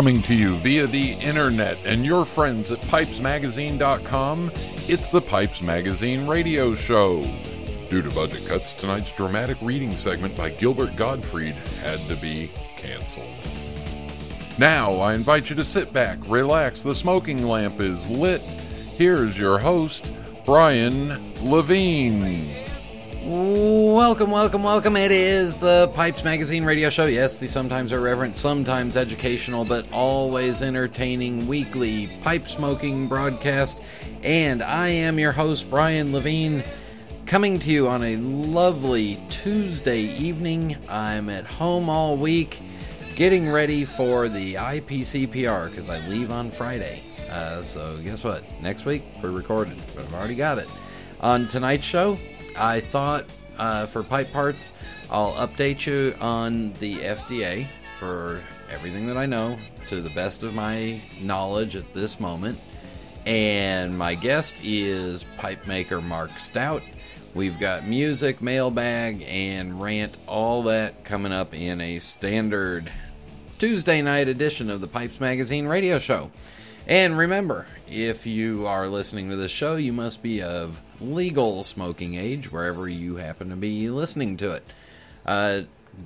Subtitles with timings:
[0.00, 4.50] Coming to you via the internet and your friends at pipesmagazine.com,
[4.88, 7.20] it's the Pipes Magazine radio show.
[7.90, 13.28] Due to budget cuts, tonight's dramatic reading segment by Gilbert Gottfried had to be canceled.
[14.56, 18.40] Now, I invite you to sit back, relax, the smoking lamp is lit.
[18.40, 20.10] Here's your host,
[20.46, 22.69] Brian Levine.
[23.90, 24.96] Welcome, welcome, welcome.
[24.96, 27.06] It is the Pipes Magazine radio show.
[27.06, 33.80] Yes, the sometimes irreverent, sometimes educational, but always entertaining weekly pipe smoking broadcast.
[34.22, 36.62] And I am your host, Brian Levine,
[37.26, 40.76] coming to you on a lovely Tuesday evening.
[40.88, 42.62] I'm at home all week
[43.16, 47.02] getting ready for the IPCPR because I leave on Friday.
[47.28, 48.44] Uh, so, guess what?
[48.62, 49.66] Next week, we're but
[49.98, 50.68] I've already got it.
[51.22, 52.16] On tonight's show,
[52.56, 53.24] I thought
[53.60, 54.72] uh, for pipe parts,
[55.10, 57.66] I'll update you on the FDA
[57.98, 58.40] for
[58.72, 59.58] everything that I know
[59.88, 62.58] to the best of my knowledge at this moment.
[63.26, 66.82] And my guest is pipe maker Mark Stout.
[67.34, 72.90] We've got music, mailbag, and rant, all that coming up in a standard
[73.58, 76.30] Tuesday night edition of the Pipes Magazine radio show.
[76.86, 82.14] And remember, if you are listening to this show, you must be of legal smoking
[82.14, 84.64] age wherever you happen to be listening to it.
[85.24, 85.62] Uh,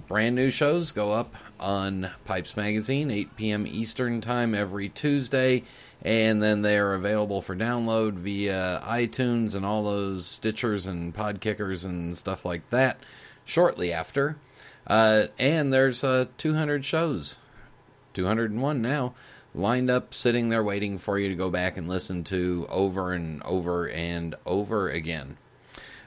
[0.08, 3.66] brand new shows go up on Pipes Magazine, 8 p.m.
[3.66, 5.62] Eastern Time every Tuesday,
[6.02, 11.84] and then they are available for download via iTunes and all those Stitchers and Podkickers
[11.84, 12.98] and stuff like that
[13.44, 14.36] shortly after.
[14.86, 17.38] Uh, and there's uh, 200 shows,
[18.12, 19.14] 201 now
[19.54, 23.42] lined up sitting there waiting for you to go back and listen to over and
[23.44, 25.36] over and over again.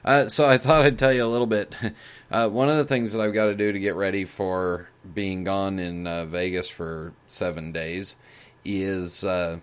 [0.04, 1.74] Uh, so I thought I'd tell you a little bit.
[2.30, 5.44] Uh, one of the things that I've got to do to get ready for being
[5.44, 8.16] gone in uh, Vegas for seven days
[8.66, 9.60] is, uh,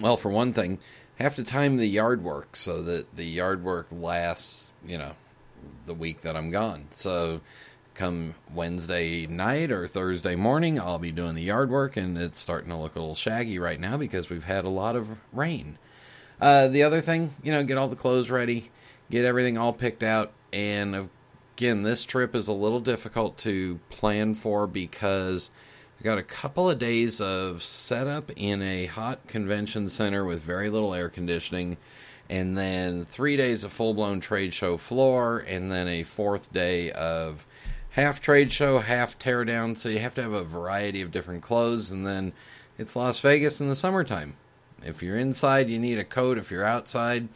[0.00, 0.78] well, for one thing,
[1.20, 5.12] have to time the yard work so that the yard work lasts, you know,
[5.84, 6.86] the week that I'm gone.
[6.92, 7.42] So
[7.96, 12.70] come Wednesday night or Thursday morning, I'll be doing the yard work, and it's starting
[12.70, 15.78] to look a little shaggy right now because we've had a lot of rain.
[16.40, 18.70] Uh, the other thing, you know, get all the clothes ready,
[19.10, 21.08] get everything all picked out, and
[21.56, 25.50] again, this trip is a little difficult to plan for because
[25.98, 30.68] I got a couple of days of setup in a hot convention center with very
[30.68, 31.78] little air conditioning
[32.28, 36.90] and then three days of full blown trade show floor, and then a fourth day
[36.92, 37.46] of
[37.96, 39.76] half trade show, half teardown.
[39.76, 42.32] So you have to have a variety of different clothes, and then
[42.78, 44.36] it's Las Vegas in the summertime.
[44.84, 46.38] If you're inside, you need a coat.
[46.38, 47.28] If you're outside,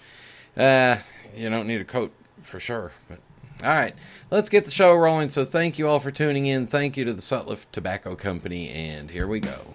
[0.56, 0.98] uh,
[1.34, 2.12] you don't need a coat
[2.42, 2.92] for sure.
[3.08, 3.18] But
[3.64, 3.94] all right,
[4.30, 5.30] let's get the show rolling.
[5.30, 6.66] So thank you all for tuning in.
[6.66, 9.74] Thank you to the Sutliff Tobacco Company, and here we go.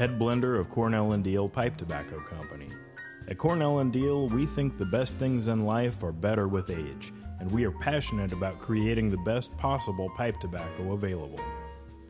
[0.00, 2.68] head blender of Cornell and Diehl Pipe Tobacco Company.
[3.28, 7.12] At Cornell and Diehl, we think the best things in life are better with age,
[7.38, 11.38] and we are passionate about creating the best possible pipe tobacco available.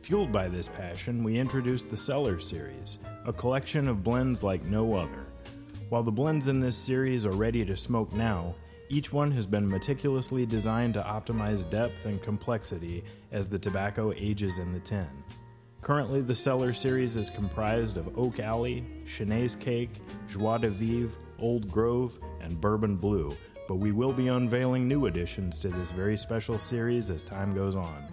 [0.03, 4.95] Fueled by this passion, we introduced the Cellar Series, a collection of blends like no
[4.95, 5.25] other.
[5.89, 8.55] While the blends in this series are ready to smoke now,
[8.87, 13.03] each one has been meticulously designed to optimize depth and complexity
[13.33, 15.09] as the tobacco ages in the tin.
[15.81, 19.89] Currently, the Cellar series is comprised of Oak Alley, Cheneys Cake,
[20.27, 23.35] Joie de Vivre, Old Grove, and Bourbon Blue,
[23.67, 27.75] but we will be unveiling new additions to this very special series as time goes
[27.75, 28.07] on.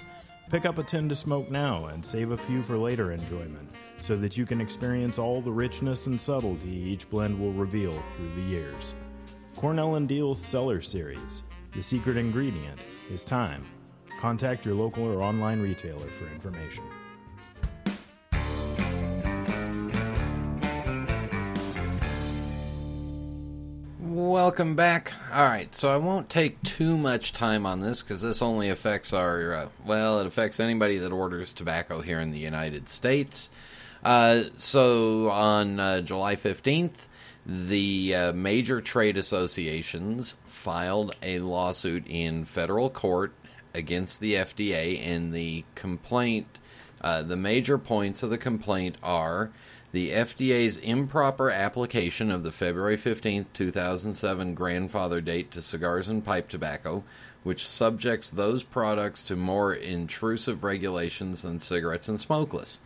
[0.48, 3.68] Pick up a tin to smoke now and save a few for later enjoyment,
[4.00, 8.34] so that you can experience all the richness and subtlety each blend will reveal through
[8.34, 8.94] the years.
[9.56, 11.42] Cornell and Diehl's Cellar Series.
[11.74, 12.80] The secret ingredient
[13.10, 13.66] is time.
[14.18, 16.84] Contact your local or online retailer for information.
[24.38, 25.12] Welcome back.
[25.34, 29.12] All right, so I won't take too much time on this because this only affects
[29.12, 33.50] our, uh, well, it affects anybody that orders tobacco here in the United States.
[34.04, 37.06] Uh, so on uh, July 15th,
[37.44, 43.32] the uh, major trade associations filed a lawsuit in federal court
[43.74, 46.46] against the FDA, and the complaint,
[47.00, 49.50] uh, the major points of the complaint are
[49.92, 56.48] the FDA's improper application of the February 15, 2007 grandfather date to cigars and pipe
[56.48, 57.04] tobacco,
[57.42, 62.80] which subjects those products to more intrusive regulations than cigarettes and smokeless.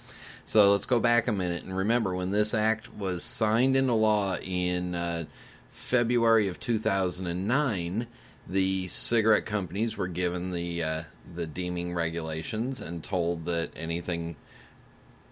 [0.45, 4.37] So let's go back a minute and remember when this act was signed into law
[4.37, 5.25] in uh,
[5.71, 8.07] February of 2009,
[8.49, 11.03] the cigarette companies were given the uh,
[11.35, 14.37] the deeming regulations and told that anything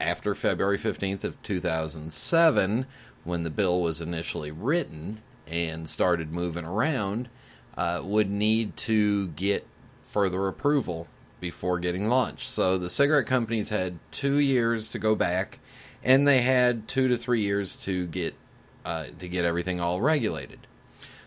[0.01, 2.87] after February 15th of 2007,
[3.25, 7.29] when the bill was initially written and started moving around,
[7.77, 9.67] uh, would need to get
[10.03, 11.07] further approval
[11.41, 12.49] before getting launched.
[12.49, 15.59] So the cigarette companies had two years to go back,
[16.03, 18.35] and they had two to three years to get
[18.85, 20.67] uh, to get everything all regulated.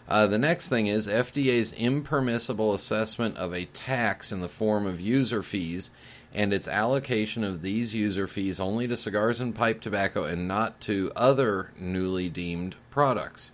[0.08, 5.00] Uh, the next thing is FDA's impermissible assessment of a tax in the form of
[5.00, 5.92] user fees
[6.34, 10.82] and its allocation of these user fees only to cigars and pipe tobacco and not
[10.82, 13.52] to other newly deemed products.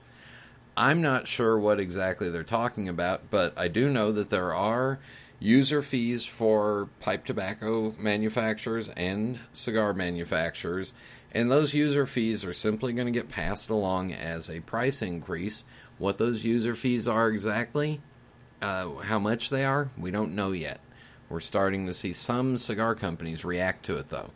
[0.77, 4.99] I'm not sure what exactly they're talking about, but I do know that there are
[5.37, 10.93] user fees for pipe tobacco manufacturers and cigar manufacturers,
[11.33, 15.65] and those user fees are simply going to get passed along as a price increase.
[15.97, 17.99] What those user fees are exactly,
[18.61, 20.79] uh, how much they are, we don't know yet.
[21.29, 24.31] We're starting to see some cigar companies react to it, though.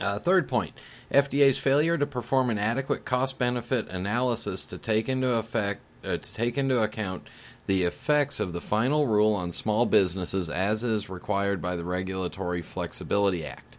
[0.00, 0.72] Uh, third point
[1.10, 6.34] FDA's failure to perform an adequate cost benefit analysis to take into effect uh, to
[6.34, 7.26] take into account
[7.66, 12.62] the effects of the final rule on small businesses as is required by the Regulatory
[12.62, 13.76] Flexibility Act.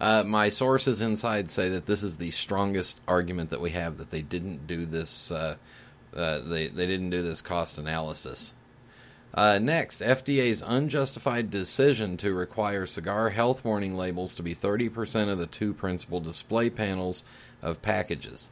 [0.00, 4.10] Uh, my sources inside say that this is the strongest argument that we have that
[4.10, 5.30] they didn't do this.
[5.30, 5.56] Uh,
[6.14, 8.52] uh, they they didn't do this cost analysis.
[9.36, 15.36] Uh, next, FDA's unjustified decision to require cigar health warning labels to be 30% of
[15.36, 17.22] the two principal display panels
[17.60, 18.50] of packages.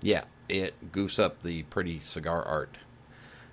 [0.00, 2.78] Yeah, it goofs up the pretty cigar art.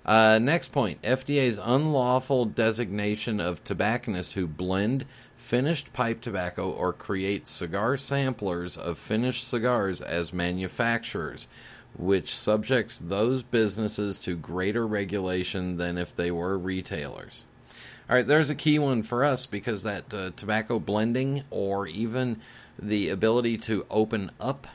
[0.06, 5.04] Uh, next point FDA's unlawful designation of tobacconists who blend
[5.36, 11.48] finished pipe tobacco or create cigar samplers of finished cigars as manufacturers,
[11.96, 17.46] which subjects those businesses to greater regulation than if they were retailers.
[18.08, 22.40] All right, there's a key one for us because that uh, tobacco blending or even
[22.78, 24.66] the ability to open up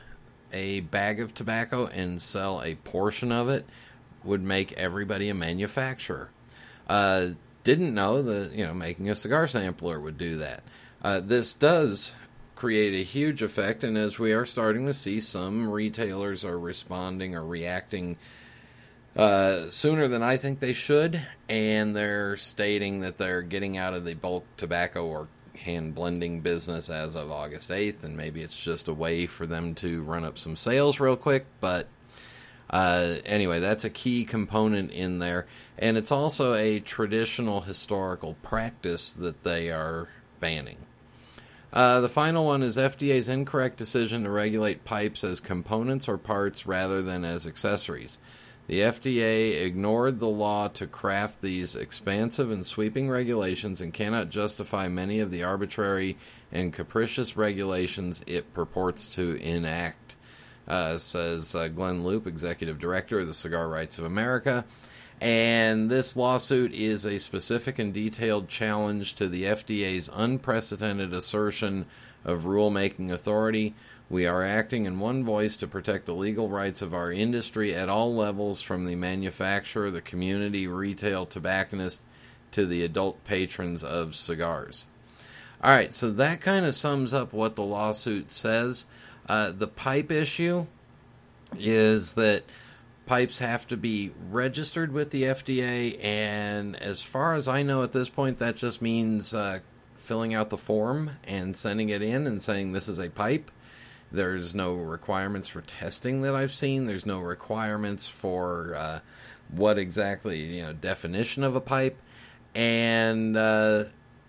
[0.52, 3.66] a bag of tobacco and sell a portion of it
[4.24, 6.30] would make everybody a manufacturer.
[6.88, 7.30] Uh,
[7.64, 10.62] didn't know that you know making a cigar sampler would do that.
[11.02, 12.16] Uh, this does
[12.56, 17.36] create a huge effect, and as we are starting to see, some retailers are responding
[17.36, 18.16] or reacting
[19.14, 24.04] uh, sooner than I think they should, and they're stating that they're getting out of
[24.04, 28.88] the bulk tobacco or hand blending business as of August 8th, and maybe it's just
[28.88, 31.88] a way for them to run up some sales real quick, but
[32.70, 35.46] uh, anyway, that's a key component in there,
[35.78, 40.08] and it's also a traditional historical practice that they are
[40.40, 40.85] banning.
[41.72, 46.66] Uh, the final one is FDA's incorrect decision to regulate pipes as components or parts
[46.66, 48.18] rather than as accessories.
[48.66, 54.88] The FDA ignored the law to craft these expansive and sweeping regulations and cannot justify
[54.88, 56.16] many of the arbitrary
[56.50, 60.16] and capricious regulations it purports to enact
[60.68, 64.64] uh, says uh, Glynn Loope, executive director of the Cigar Rights of America.
[65.20, 71.86] And this lawsuit is a specific and detailed challenge to the FDA's unprecedented assertion
[72.24, 73.74] of rulemaking authority.
[74.10, 77.88] We are acting in one voice to protect the legal rights of our industry at
[77.88, 82.02] all levels, from the manufacturer, the community, retail, tobacconist,
[82.52, 84.86] to the adult patrons of cigars.
[85.62, 88.86] All right, so that kind of sums up what the lawsuit says.
[89.28, 90.66] Uh, the pipe issue
[91.58, 92.44] is that
[93.06, 97.92] pipes have to be registered with the FDA, and as far as I know at
[97.92, 99.60] this point, that just means uh,
[99.96, 103.50] filling out the form and sending it in and saying this is a pipe.
[104.12, 106.86] There's no requirements for testing that I've seen.
[106.86, 109.00] There's no requirements for uh,
[109.50, 111.96] what exactly you know definition of a pipe,
[112.54, 113.84] and uh,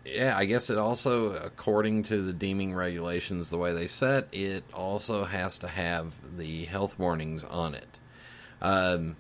[0.05, 4.63] yeah, I guess it also, according to the deeming regulations, the way they set it,
[4.73, 7.96] also has to have the health warnings on it.
[8.61, 9.15] Um,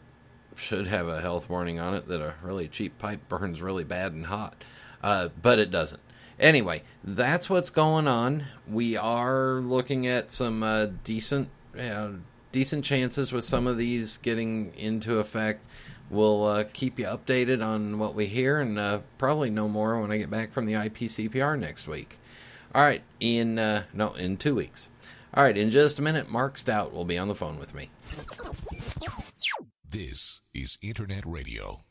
[0.55, 4.13] should have a health warning on it that a really cheap pipe burns really bad
[4.13, 4.63] and hot,
[5.03, 6.01] uh, but it doesn't.
[6.39, 8.45] Anyway, that's what's going on.
[8.67, 11.49] We are looking at some uh, decent,
[12.51, 15.65] decent chances with some of these getting into effect.
[16.09, 20.11] We'll uh, keep you updated on what we hear, and uh, probably no more when
[20.11, 22.17] I get back from the IPCPR next week.
[22.73, 24.89] All right, in uh, no, in two weeks.
[25.33, 27.89] All right, in just a minute, Mark Stout will be on the phone with me.
[29.97, 31.81] This is Internet Radio.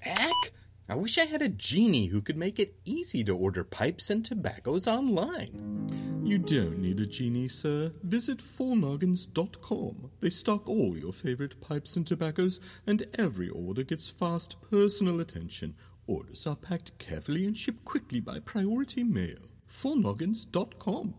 [0.00, 0.52] Heck,
[0.88, 4.24] I wish I had a genie who could make it easy to order pipes and
[4.24, 6.22] tobaccos online.
[6.24, 7.92] You don't need a genie, sir.
[8.02, 10.10] Visit fournoggins.com.
[10.20, 15.74] They stock all your favorite pipes and tobaccos, and every order gets fast personal attention.
[16.06, 19.50] Orders are packed carefully and shipped quickly by priority mail.
[19.68, 21.14] fournoggins.com.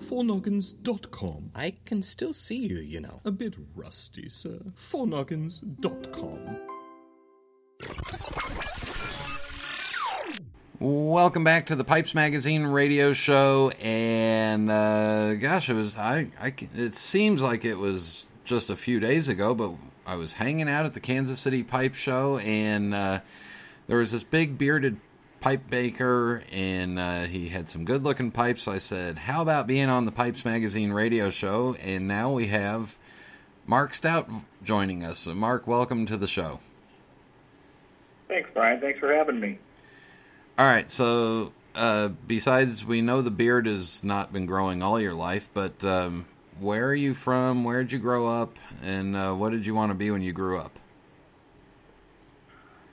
[0.00, 1.50] fournoggins.com.
[1.54, 3.20] I can still see you, you know.
[3.24, 4.58] A bit rusty, sir.
[4.74, 6.58] fournoggins.com.
[10.80, 16.54] Welcome back to the Pipes Magazine radio show, and uh, gosh, it was I, I.
[16.76, 19.72] It seems like it was just a few days ago, but
[20.06, 23.20] I was hanging out at the Kansas City Pipe Show, and uh,
[23.88, 24.98] there was this big bearded
[25.40, 28.62] pipe baker, and uh, he had some good-looking pipes.
[28.62, 32.48] So I said, "How about being on the Pipes Magazine radio show?" And now we
[32.48, 32.96] have
[33.66, 34.28] Mark Stout
[34.62, 35.20] joining us.
[35.20, 36.60] So Mark, welcome to the show.
[38.28, 38.80] Thanks, Brian.
[38.80, 39.58] Thanks for having me.
[40.58, 45.14] All right, so uh, besides, we know the beard has not been growing all your
[45.14, 46.26] life, but um,
[46.58, 47.62] where are you from?
[47.62, 48.58] Where did you grow up?
[48.82, 50.78] And uh, what did you want to be when you grew up?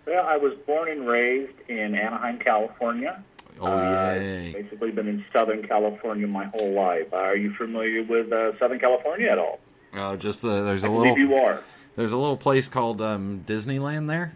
[0.05, 3.23] Well, I was born and raised in Anaheim, California.
[3.59, 4.51] Oh, Uh, yay.
[4.53, 7.13] basically been in Southern California my whole life.
[7.13, 9.59] Are you familiar with uh, Southern California at all?
[9.93, 11.61] Oh, just the, there's a I little you are.
[11.95, 14.33] there's a little place called um, Disneyland there.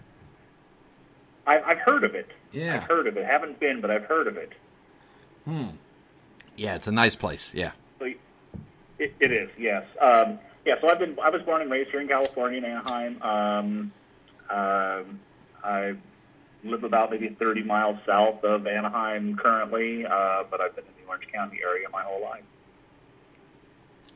[1.45, 2.29] I, I've heard of it.
[2.51, 2.77] Yeah.
[2.77, 3.25] I've heard of it.
[3.25, 4.53] Haven't been, but I've heard of it.
[5.45, 5.67] Hmm.
[6.55, 7.53] Yeah, it's a nice place.
[7.53, 7.71] Yeah.
[8.01, 9.85] It, it is, yes.
[10.01, 13.21] Um, yeah, so I've been I was born and raised here in California in Anaheim.
[13.21, 13.91] Um,
[14.49, 15.19] um,
[15.69, 15.93] I
[16.63, 21.07] live about maybe 30 miles south of Anaheim currently, uh, but I've been in the
[21.07, 22.43] Orange County area my whole life.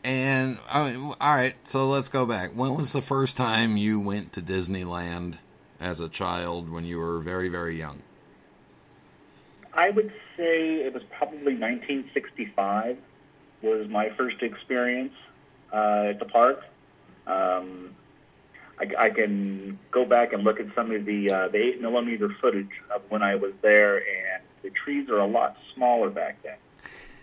[0.04, 2.52] And I mean, all right, so let's go back.
[2.52, 5.38] When was the first time you went to Disneyland
[5.80, 8.02] as a child when you were very very young?
[9.74, 12.98] I would say it was probably 1965
[13.62, 15.14] was my first experience
[15.72, 16.64] uh, at the park.
[17.26, 17.96] Um,
[18.80, 22.30] I, I can go back and look at some of the uh, the eight millimeter
[22.42, 26.58] footage of when I was there, and the trees are a lot smaller back then.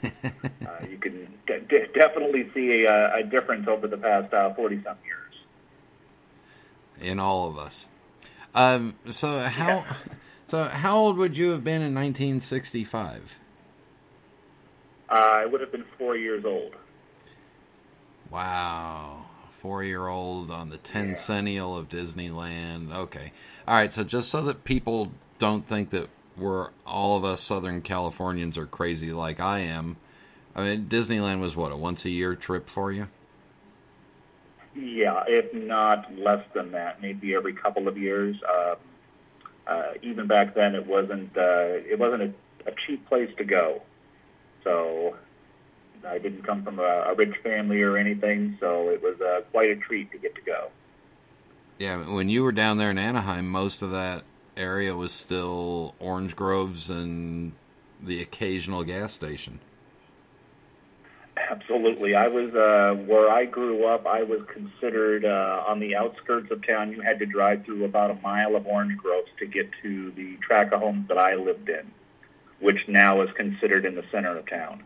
[0.66, 4.82] uh, you can de- de- definitely see a, a difference over the past uh, 40
[4.82, 5.34] some years.
[7.00, 7.86] in all of us.
[8.54, 9.84] Um, so how
[10.46, 13.38] so how old would you have been in 1965?
[15.08, 16.74] Uh, I would have been four years old.
[18.30, 19.26] Wow,
[19.60, 22.94] four year old on the tencennial of Disneyland.
[22.94, 23.32] Okay,
[23.68, 23.92] all right.
[23.92, 28.66] So just so that people don't think that we're all of us Southern Californians are
[28.66, 29.96] crazy like I am.
[30.56, 33.08] I mean, Disneyland was what a once a year trip for you.
[34.74, 38.36] Yeah, if not less than that, maybe every couple of years.
[38.48, 38.76] Um,
[39.66, 42.32] uh, even back then, it wasn't uh, it wasn't a,
[42.70, 43.82] a cheap place to go.
[44.64, 45.16] So
[46.06, 49.70] I didn't come from a, a rich family or anything, so it was uh, quite
[49.70, 50.70] a treat to get to go.
[51.78, 54.24] Yeah, when you were down there in Anaheim, most of that
[54.56, 57.52] area was still orange groves and
[58.02, 59.60] the occasional gas station.
[61.36, 64.06] Absolutely, I was uh, where I grew up.
[64.06, 66.92] I was considered uh, on the outskirts of town.
[66.92, 70.36] You had to drive through about a mile of orange groves to get to the
[70.36, 71.90] tract of homes that I lived in,
[72.60, 74.82] which now is considered in the center of town.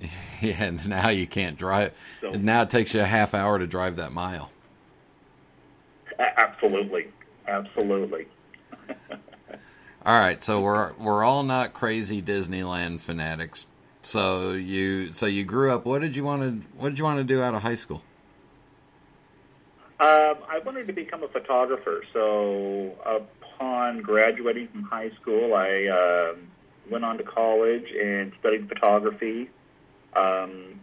[0.42, 1.92] Yeah, and now you can't drive.
[2.20, 4.50] So- and now it takes you a half hour to drive that mile.
[6.18, 7.08] Absolutely,
[7.46, 8.26] absolutely.
[10.06, 13.66] All right, so we're we're all not crazy Disneyland fanatics.
[14.02, 15.84] So you so you grew up.
[15.84, 18.02] What did you want to What did you want to do out of high school?
[19.98, 22.04] Um, I wanted to become a photographer.
[22.12, 26.48] So upon graduating from high school, I um,
[26.88, 29.50] went on to college and studied photography.
[30.16, 30.80] Um,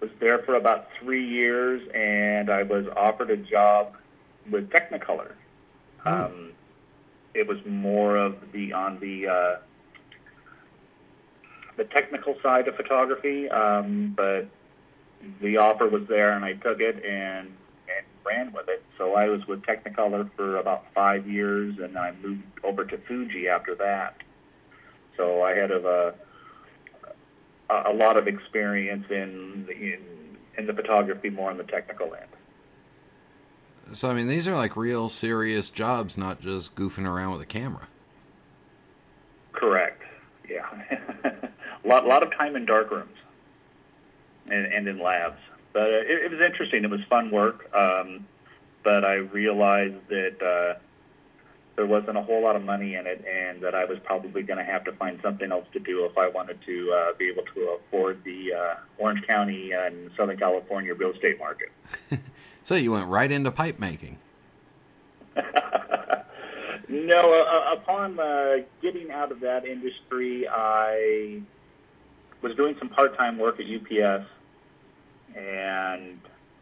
[0.00, 3.94] was there for about three years, and I was offered a job
[4.50, 5.32] with Technicolor.
[6.04, 6.52] Um,
[7.32, 9.56] it was more of the on the uh,
[11.76, 14.46] the technical side of photography, um, but
[15.40, 17.48] the offer was there, and I took it and
[17.88, 18.82] and ran with it.
[18.98, 23.48] So I was with Technicolor for about five years, and I moved over to Fuji
[23.48, 24.16] after that.
[25.16, 26.14] So I had a
[27.70, 29.98] a, a lot of experience in in
[30.56, 33.96] and the photography more on the technical end.
[33.96, 37.46] So I mean, these are like real serious jobs, not just goofing around with a
[37.46, 37.88] camera.
[39.52, 40.02] Correct.
[40.48, 40.66] Yeah,
[41.24, 41.48] a
[41.88, 43.16] lot, lot of time in dark rooms
[44.50, 45.38] and, and in labs.
[45.72, 46.84] But uh, it, it was interesting.
[46.84, 47.72] It was fun work.
[47.74, 48.26] Um,
[48.82, 50.78] but I realized that uh,
[51.76, 54.58] there wasn't a whole lot of money in it, and that I was probably going
[54.58, 57.42] to have to find something else to do if I wanted to uh, be able
[57.54, 61.70] to afford the uh, Orange County and Southern California real estate market.
[62.64, 64.18] so you went right into pipe making.
[66.88, 71.42] no, uh, uh, upon uh, getting out of that industry, I
[72.40, 74.28] was doing some part-time work at UPS,
[75.34, 76.20] and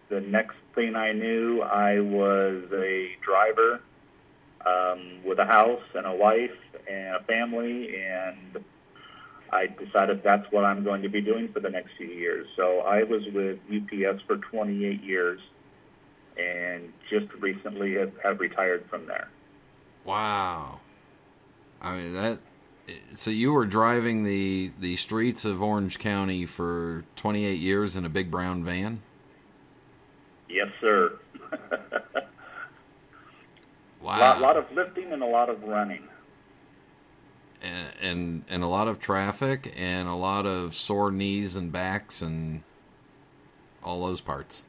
[0.09, 3.83] the next thing I knew, I was a driver
[4.67, 6.51] um, with a house and a wife
[6.89, 8.65] and a family, and
[9.53, 12.47] I decided that's what I'm going to be doing for the next few years.
[12.57, 15.41] So I was with UPS for 28 years,
[16.39, 19.29] and just recently have, have retired from there.
[20.05, 20.81] Wow.
[21.81, 22.39] I mean that.
[23.15, 28.09] So you were driving the the streets of Orange County for 28 years in a
[28.09, 29.03] big brown van.
[30.49, 31.19] Yes, sir.
[34.03, 34.17] Wow.
[34.17, 36.03] A lot, lot, of lifting and a lot of running.
[37.63, 42.21] And, and and a lot of traffic and a lot of sore knees and backs
[42.21, 42.63] and
[43.85, 44.65] all those parts.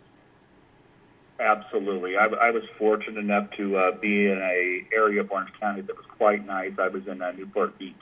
[1.39, 2.15] Absolutely.
[2.15, 5.95] I, I was fortunate enough to uh, be in a area of Orange County that
[5.95, 6.73] was quite nice.
[6.77, 7.95] I was in uh, Newport Beach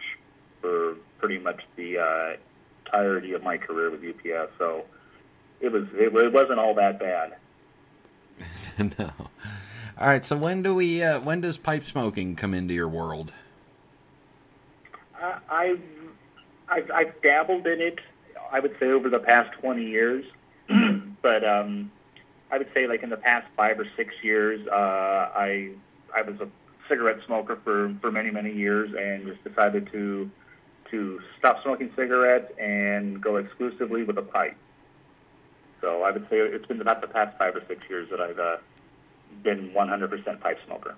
[0.60, 2.38] for pretty much the uh,
[2.86, 4.86] entirety of my career with UPS, so
[5.60, 7.36] it was it, it wasn't all that bad.
[9.00, 9.12] no.
[9.98, 10.24] All right.
[10.24, 11.04] So when do we?
[11.04, 13.32] Uh, when does pipe smoking come into your world?
[15.22, 15.82] Uh, I've,
[16.70, 18.00] I've I've dabbled in it.
[18.52, 20.26] I would say over the past twenty years,
[21.22, 21.92] but um,
[22.52, 24.76] I would say like in the past five or six years, uh,
[25.36, 25.72] I
[26.16, 26.48] I was a
[26.88, 30.30] cigarette smoker for for many many years, and just decided to
[30.92, 34.58] to stop smoking cigarettes and go exclusively with a pipe.
[35.80, 38.38] So I would say it's been about the past five or six years that I've
[38.38, 38.58] uh,
[39.44, 40.96] been 100% pipe smoker.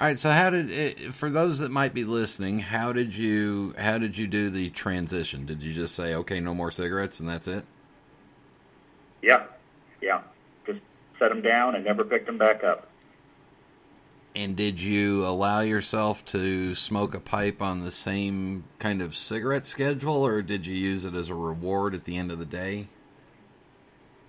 [0.00, 0.18] All right.
[0.18, 4.16] So how did it, for those that might be listening, how did you how did
[4.16, 5.44] you do the transition?
[5.44, 7.64] Did you just say, okay, no more cigarettes, and that's it?
[9.22, 9.44] Yeah,
[10.00, 10.20] yeah
[10.66, 10.78] Just
[11.18, 12.86] set them down and never picked them back up.
[14.36, 19.66] And did you allow yourself to smoke a pipe on the same kind of cigarette
[19.66, 22.86] schedule, or did you use it as a reward at the end of the day?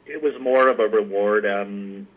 [0.08, 1.46] It was more of a reward.
[1.46, 2.08] Um,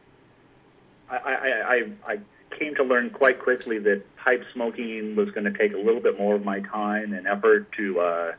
[1.16, 2.18] I, I, I,
[2.58, 6.18] came to learn quite quickly that pipe smoking was going to take a little bit
[6.18, 8.32] more of my time and effort to uh,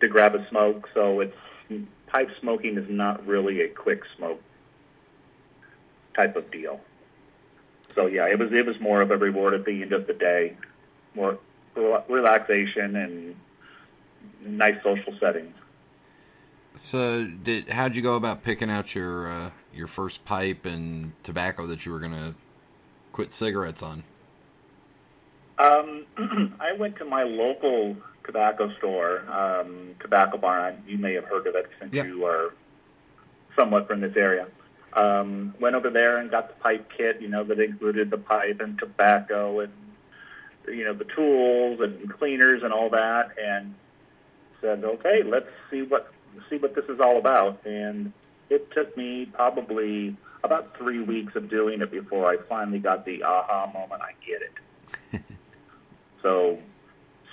[0.00, 0.88] to grab a smoke.
[0.94, 1.36] So it's
[2.06, 4.40] pipe smoking is not really a quick smoke
[6.16, 6.80] type of deal.
[7.94, 10.14] So yeah, it was it was more of a reward at the end of the
[10.14, 10.56] day,
[11.14, 11.38] more
[12.08, 13.36] relaxation and
[14.40, 15.54] nice social settings.
[16.76, 21.66] So, did how'd you go about picking out your uh, your first pipe and tobacco
[21.66, 22.34] that you were going to
[23.12, 24.04] quit cigarettes on?
[25.58, 26.06] Um,
[26.60, 30.82] I went to my local tobacco store, um, Tobacco Barn.
[30.86, 32.06] You may have heard of it since yep.
[32.06, 32.54] you are
[33.56, 34.46] somewhat from this area.
[34.92, 38.60] Um, went over there and got the pipe kit, you know, that included the pipe
[38.60, 39.72] and tobacco and,
[40.66, 43.74] you know, the tools and cleaners and all that, and
[44.60, 46.12] said, okay, let's see what
[46.48, 47.64] see what this is all about.
[47.64, 48.12] And
[48.50, 53.22] it took me probably about three weeks of doing it before I finally got the
[53.22, 54.02] aha moment.
[54.02, 55.22] I get it.
[56.22, 56.58] so,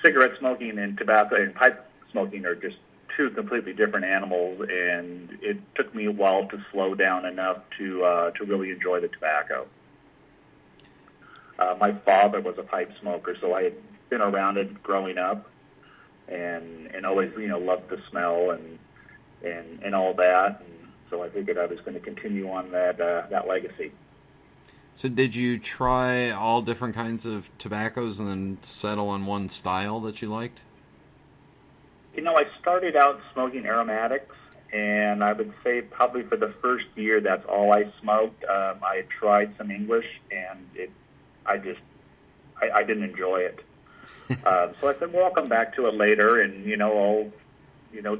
[0.02, 2.78] cigarette smoking and tobacco and pipe smoking are just
[3.16, 8.04] two completely different animals, and it took me a while to slow down enough to
[8.04, 9.68] uh, to really enjoy the tobacco.
[11.58, 13.74] Uh, my father was a pipe smoker, so I had
[14.10, 15.50] been around it growing up,
[16.28, 18.80] and and always you know loved the smell and
[19.44, 20.62] and and all that.
[20.62, 20.75] And
[21.10, 23.92] so I figured I was going to continue on that uh, that legacy.
[24.96, 30.00] So did you try all different kinds of tobaccos and then settle on one style
[30.02, 30.62] that you liked?
[32.16, 34.34] You know, I started out smoking aromatics,
[34.72, 38.46] and I would say probably for the first year, that's all I smoked.
[38.46, 40.92] Um, I tried some English, and it,
[41.46, 41.82] I just,
[42.62, 43.60] I, I didn't enjoy it.
[44.46, 47.32] um, so I said, well, I'll come back to it later, and you know, I'll,
[47.94, 48.18] you know,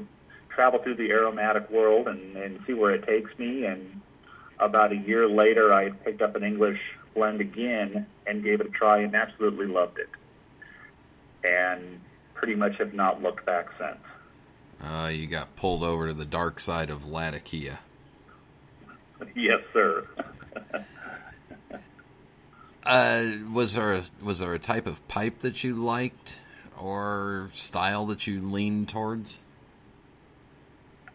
[0.56, 3.66] travel through the aromatic world and, and see where it takes me.
[3.66, 4.00] And
[4.58, 6.80] about a year later, I picked up an English
[7.14, 10.08] blend again and gave it a try, and absolutely loved it.
[11.44, 12.00] And
[12.34, 14.02] pretty much have not looked back since.
[14.82, 17.78] Uh, you got pulled over to the dark side of Latakia.
[19.34, 20.06] yes, sir.
[22.82, 26.40] uh, was there a, was there a type of pipe that you liked
[26.78, 29.40] or style that you leaned towards?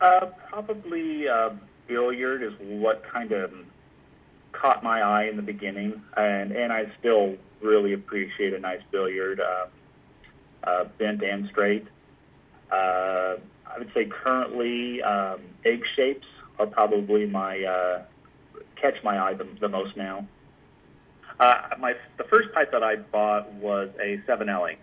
[0.01, 1.51] Uh, probably uh,
[1.87, 3.51] billiard is what kind of
[4.51, 9.39] caught my eye in the beginning, and and I still really appreciate a nice billiard,
[9.39, 9.65] uh,
[10.63, 11.85] uh, bent and straight.
[12.71, 13.35] Uh,
[13.67, 16.25] I would say currently um, egg shapes
[16.57, 18.03] are probably my uh,
[18.75, 20.27] catch my eye the, the most now.
[21.39, 24.75] Uh, my the first pipe that I bought was a 7L,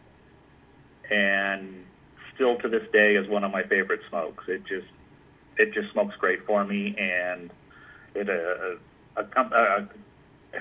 [1.10, 1.84] and
[2.36, 4.44] still to this day is one of my favorite smokes.
[4.46, 4.86] It just
[5.58, 7.50] it just smokes great for me, and
[8.14, 9.86] it uh, uh, uh,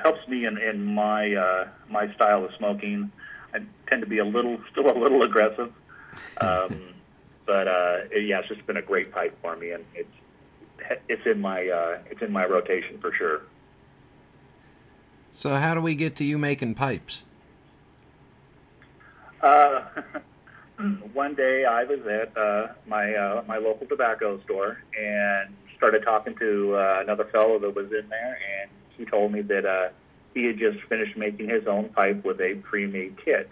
[0.02, 3.12] helps me in, in my uh, my style of smoking.
[3.54, 5.72] I tend to be a little still a little aggressive,
[6.42, 6.94] um,
[7.46, 11.26] but uh, it, yeah, it's just been a great pipe for me, and it's it's
[11.26, 13.44] in my uh, it's in my rotation for sure.
[15.32, 17.26] So how do we get to you making pipes?
[19.40, 19.84] Uh,
[21.14, 26.36] one day I was at uh, my uh, my local tobacco store and started talking
[26.38, 29.90] to uh, another fellow that was in there, and he told me that uh,
[30.34, 33.52] he had just finished making his own pipe with a pre-made kit,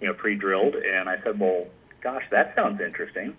[0.00, 0.74] you know, pre-drilled.
[0.74, 1.66] And I said, "Well,
[2.00, 3.36] gosh, that sounds interesting."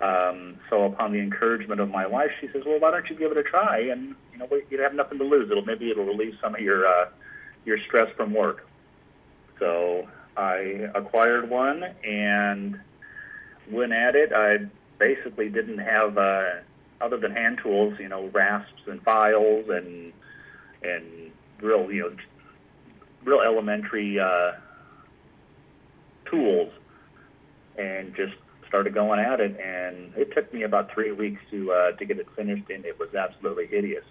[0.00, 3.30] Um, so upon the encouragement of my wife, she says, "Well, why don't you give
[3.30, 3.78] it a try?
[3.78, 5.50] And you know, you have nothing to lose.
[5.50, 7.10] It'll maybe it'll relieve some of your uh,
[7.64, 8.66] your stress from work."
[9.60, 12.78] So I acquired one and
[13.70, 14.32] went at it.
[14.32, 14.58] I
[14.98, 16.44] basically didn't have, uh,
[17.00, 20.12] other than hand tools, you know, rasps and files and
[20.82, 22.16] and real, you know,
[23.24, 24.52] real elementary uh,
[26.30, 26.72] tools,
[27.76, 28.34] and just
[28.68, 29.58] started going at it.
[29.58, 32.96] And it took me about three weeks to uh, to get it finished, and it
[32.98, 34.04] was absolutely hideous.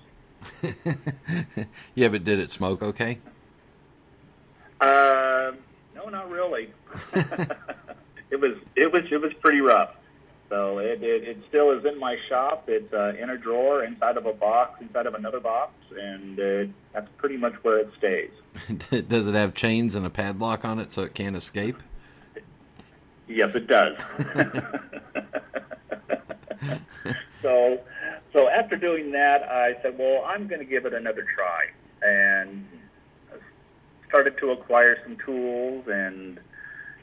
[1.96, 3.20] yeah, but did it smoke okay?
[4.82, 5.54] Uh,
[6.10, 6.70] no, not really.
[8.32, 9.96] it was it was it was pretty rough.
[10.50, 12.65] So it, it, it still is in my shop.
[12.67, 16.72] It's uh, in a drawer inside of a box, inside of another box, and uh,
[16.93, 18.32] that's pretty much where it stays.
[19.10, 21.84] does it have chains and a padlock on it so it can't escape?
[23.28, 23.98] Yes, it does.
[27.41, 27.82] so,
[28.32, 31.65] so after doing that, I said, "Well, I'm going to give it another try,"
[32.02, 32.65] and
[34.08, 36.39] started to acquire some tools, and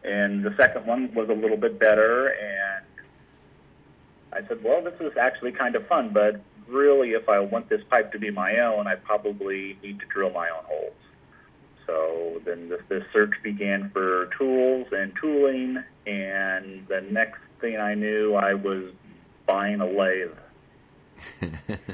[0.05, 2.85] and the second one was a little bit better, and
[4.33, 7.81] I said, well, this is actually kind of fun, but really, if I want this
[7.89, 10.93] pipe to be my own, I probably need to drill my own holes.
[11.87, 17.95] So then this, this search began for tools and tooling, and the next thing I
[17.95, 18.93] knew, I was
[19.47, 20.33] buying a lathe.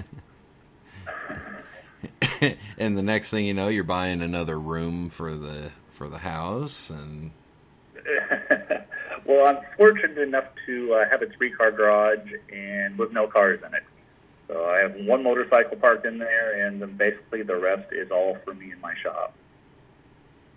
[2.79, 6.91] and the next thing you know, you're buying another room for the for the house,
[6.91, 7.31] and
[9.25, 13.61] well, I'm fortunate enough to uh, have a three car garage and with no cars
[13.67, 13.85] in it.
[14.49, 18.37] So I have one motorcycle parked in there, and then basically the rest is all
[18.45, 19.35] for me in my shop.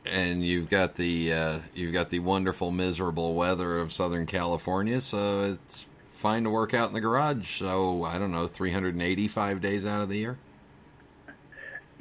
[0.06, 5.58] And you've got the uh, you've got the wonderful, miserable weather of Southern California, so
[5.66, 7.60] it's fine to work out in the garage.
[7.60, 10.38] So I don't know, 385 days out of the year.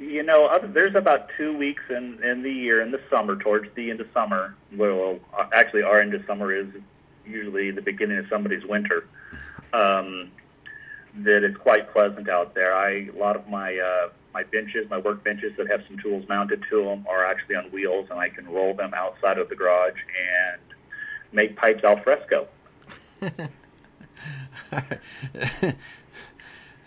[0.03, 3.89] You know, there's about two weeks in in the year in the summer, towards the
[3.89, 4.55] end of summer.
[4.75, 6.67] Well, uh, actually, our end of summer is
[7.25, 9.07] usually the beginning of somebody's winter.
[9.71, 10.31] Um,
[11.15, 12.75] that it's quite pleasant out there.
[12.75, 16.27] I a lot of my uh, my benches, my work benches that have some tools
[16.27, 19.55] mounted to them, are actually on wheels, and I can roll them outside of the
[19.55, 20.61] garage and
[21.31, 22.47] make pipes al fresco.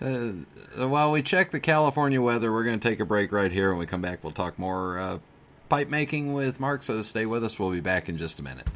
[0.00, 0.32] Uh,
[0.87, 3.70] while we check the California weather, we're going to take a break right here.
[3.70, 5.18] When we come back, we'll talk more uh,
[5.68, 6.82] pipe making with Mark.
[6.82, 7.59] So stay with us.
[7.59, 8.68] We'll be back in just a minute.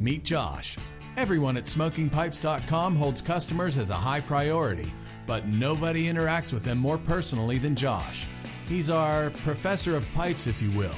[0.00, 0.78] Meet Josh.
[1.16, 4.90] Everyone at smokingpipes.com holds customers as a high priority,
[5.26, 8.26] but nobody interacts with them more personally than Josh.
[8.66, 10.94] He's our professor of pipes, if you will.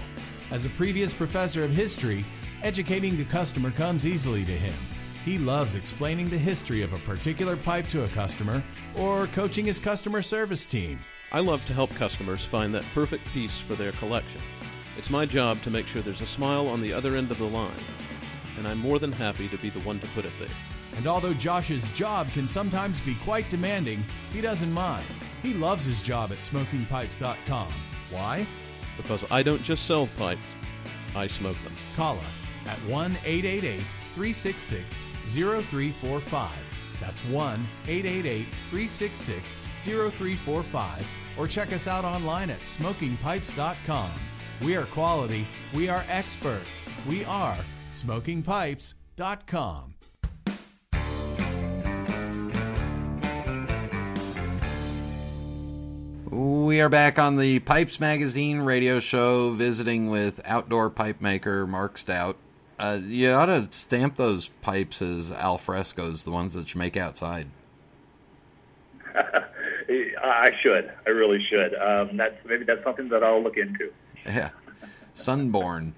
[0.53, 2.25] As a previous professor of history,
[2.63, 4.75] educating the customer comes easily to him.
[5.25, 8.63] He loves explaining the history of a particular pipe to a customer
[8.97, 10.99] or coaching his customer service team.
[11.33, 14.41] I love to help customers find that perfect piece for their collection.
[14.99, 17.45] It's my job to make sure there's a smile on the other end of the
[17.45, 17.73] line,
[18.59, 20.49] and I'm more than happy to be the one to put it there.
[20.97, 25.07] And although Josh's job can sometimes be quite demanding, he doesn't mind.
[25.43, 27.73] He loves his job at smokingpipes.com.
[28.11, 28.47] Why?
[28.97, 30.41] Because I don't just sell pipes,
[31.17, 31.73] I smoke them.
[31.97, 33.81] Call us at 1 888
[34.15, 36.51] 366 0345.
[37.01, 41.07] That's 1 888 366 0345
[41.39, 44.11] or check us out online at smokingpipes.com.
[44.63, 45.45] We are quality,
[45.75, 47.57] we are experts, we are
[47.91, 49.95] smokingpipes.com.
[56.31, 61.99] We are back on the Pipes Magazine radio show, visiting with outdoor pipe maker Mark
[61.99, 62.39] Stout.
[62.79, 66.97] Uh, you ought to stamp those pipes as al frescos, the ones that you make
[66.97, 67.47] outside.
[69.17, 70.93] I should.
[71.07, 71.75] I really should.
[71.75, 73.93] Um, that's maybe that's something that I'll look into.
[74.25, 74.51] Yeah,
[75.15, 75.93] sunborn.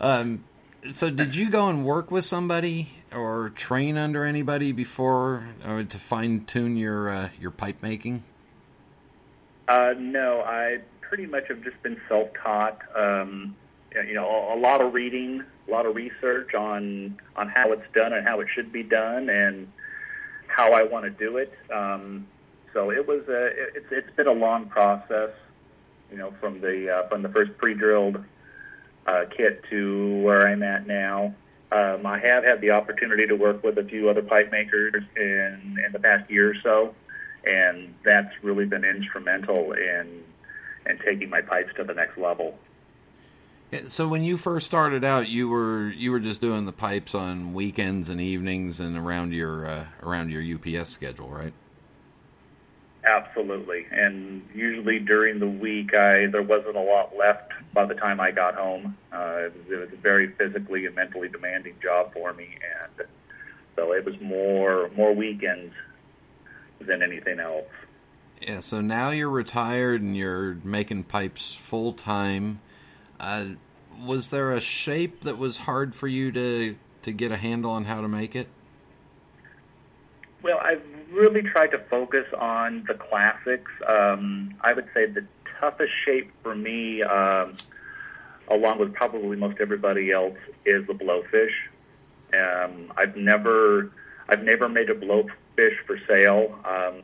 [0.00, 0.44] Um,
[0.92, 5.98] so, did you go and work with somebody or train under anybody before uh, to
[5.98, 8.24] fine tune your uh, your pipe making?
[9.66, 12.82] Uh, no, I pretty much have just been self taught.
[12.94, 13.56] Um,
[13.94, 18.12] you know, a lot of reading, a lot of research on on how it's done
[18.12, 19.70] and how it should be done, and
[20.46, 21.52] how I want to do it.
[21.72, 22.26] Um,
[22.72, 23.46] so it was a,
[23.76, 25.30] it's it's been a long process,
[26.10, 28.22] you know, from the uh, from the first pre-drilled
[29.06, 31.34] uh, kit to where I'm at now.
[31.72, 35.78] Um, I have had the opportunity to work with a few other pipe makers in
[35.84, 36.94] in the past year or so,
[37.44, 40.22] and that's really been instrumental in
[40.86, 42.58] in taking my pipes to the next level.
[43.88, 47.54] So when you first started out, you were you were just doing the pipes on
[47.54, 51.52] weekends and evenings and around your uh, around your UPS schedule, right?
[53.04, 58.20] Absolutely, and usually during the week, I there wasn't a lot left by the time
[58.20, 58.96] I got home.
[59.12, 62.56] Uh, it, was, it was a very physically and mentally demanding job for me,
[62.86, 63.06] and
[63.76, 65.74] so it was more more weekends
[66.80, 67.66] than anything else.
[68.40, 68.60] Yeah.
[68.60, 72.60] So now you're retired and you're making pipes full time.
[73.24, 73.46] Uh,
[74.04, 77.86] was there a shape that was hard for you to to get a handle on
[77.86, 78.48] how to make it?
[80.42, 83.70] Well, I've really tried to focus on the classics.
[83.88, 85.24] Um, I would say the
[85.58, 87.54] toughest shape for me, um,
[88.48, 91.54] along with probably most everybody else, is the blowfish.
[92.34, 93.90] Um, I've never,
[94.28, 96.58] I've never made a blowfish for sale.
[96.64, 97.02] Um,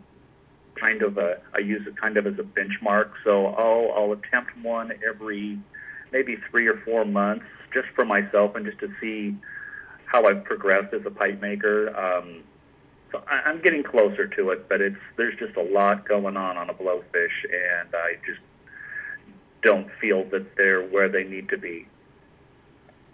[0.74, 3.10] kind of a, I use it kind of as a benchmark.
[3.24, 5.58] So I'll, I'll attempt one every
[6.12, 9.36] maybe three or four months, just for myself and just to see
[10.06, 11.96] how I've progressed as a pipe maker.
[11.96, 12.42] Um,
[13.12, 16.56] so I, I'm getting closer to it, but it's there's just a lot going on
[16.56, 18.40] on a blowfish, and I just
[19.62, 21.86] don't feel that they're where they need to be.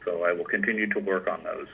[0.04, 1.66] So I will continue to work on those.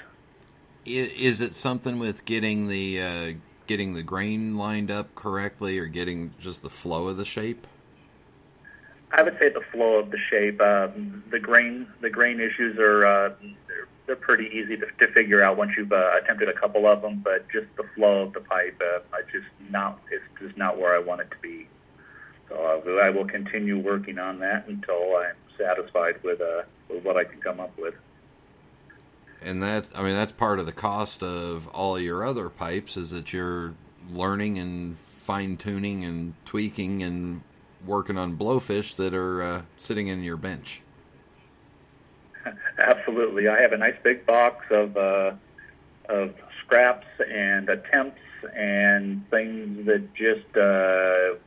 [0.84, 3.32] Is it something with getting the uh,
[3.66, 7.66] getting the grain lined up correctly, or getting just the flow of the shape?
[9.12, 10.60] I would say the flow of the shape.
[10.60, 13.34] Um, the grain, the grain issues are uh,
[13.68, 17.02] they're, they're pretty easy to, to figure out once you've uh, attempted a couple of
[17.02, 17.20] them.
[17.22, 20.96] But just the flow of the pipe, uh, I just not it's just not where
[20.96, 21.68] I want it to be.
[22.48, 27.16] So uh, I will continue working on that until I'm satisfied with uh, with what
[27.16, 27.94] I can come up with.
[29.44, 33.10] And that, I mean, that's part of the cost of all your other pipes is
[33.10, 33.74] that you're
[34.12, 37.42] learning and fine tuning and tweaking and
[37.86, 40.82] working on blowfish that are uh, sitting in your bench.
[42.78, 45.32] Absolutely, I have a nice big box of uh,
[46.08, 48.20] of scraps and attempts
[48.54, 51.38] and things that just uh,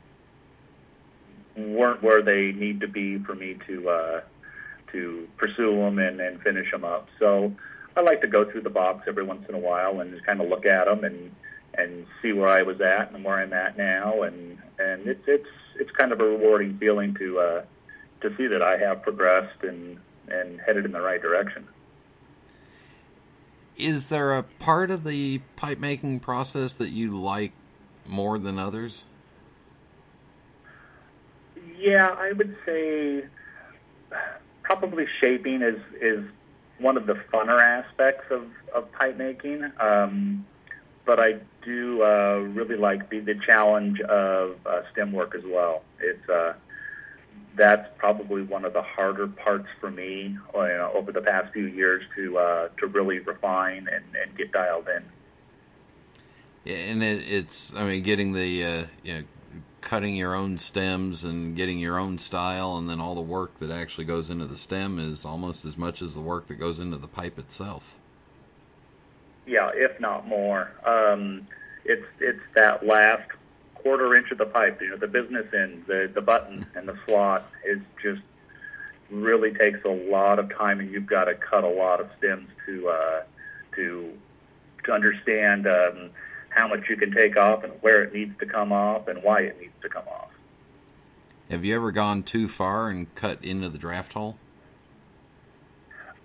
[1.57, 4.21] weren't where they need to be for me to uh,
[4.91, 7.07] to pursue them and, and finish them up.
[7.19, 7.53] So
[7.97, 10.41] I like to go through the box every once in a while and just kind
[10.41, 11.35] of look at them and
[11.77, 15.47] and see where I was at and where I'm at now, and and it's it's
[15.79, 17.63] it's kind of a rewarding feeling to uh,
[18.21, 21.67] to see that I have progressed and and headed in the right direction.
[23.77, 27.51] Is there a part of the pipe making process that you like
[28.05, 29.05] more than others?
[31.77, 33.25] Yeah, I would say
[34.63, 36.25] probably shaping is is
[36.79, 39.71] one of the funner aspects of, of pipe making.
[39.79, 40.45] Um,
[41.05, 45.83] but I do uh, really like the, the challenge of uh, stem work as well.
[45.99, 46.53] It's uh,
[47.55, 51.67] that's probably one of the harder parts for me you know, over the past few
[51.67, 55.03] years to uh, to really refine and, and get dialed in.
[56.63, 59.23] Yeah, and it, it's I mean getting the uh, you know
[59.81, 63.69] cutting your own stems and getting your own style, and then all the work that
[63.69, 66.97] actually goes into the stem is almost as much as the work that goes into
[66.97, 67.95] the pipe itself.
[69.45, 70.71] Yeah, if not more.
[70.85, 71.47] Um,
[71.83, 73.29] it's it's that last
[73.75, 76.97] quarter inch of the pipe, you know, the business end, the the button and the
[77.05, 78.21] slot is just
[79.09, 82.49] really takes a lot of time, and you've got to cut a lot of stems
[82.65, 83.23] to uh,
[83.75, 84.11] to
[84.85, 86.09] to understand um,
[86.49, 89.41] how much you can take off and where it needs to come off and why
[89.41, 90.29] it needs to come off.
[91.49, 94.37] Have you ever gone too far and cut into the draft hole?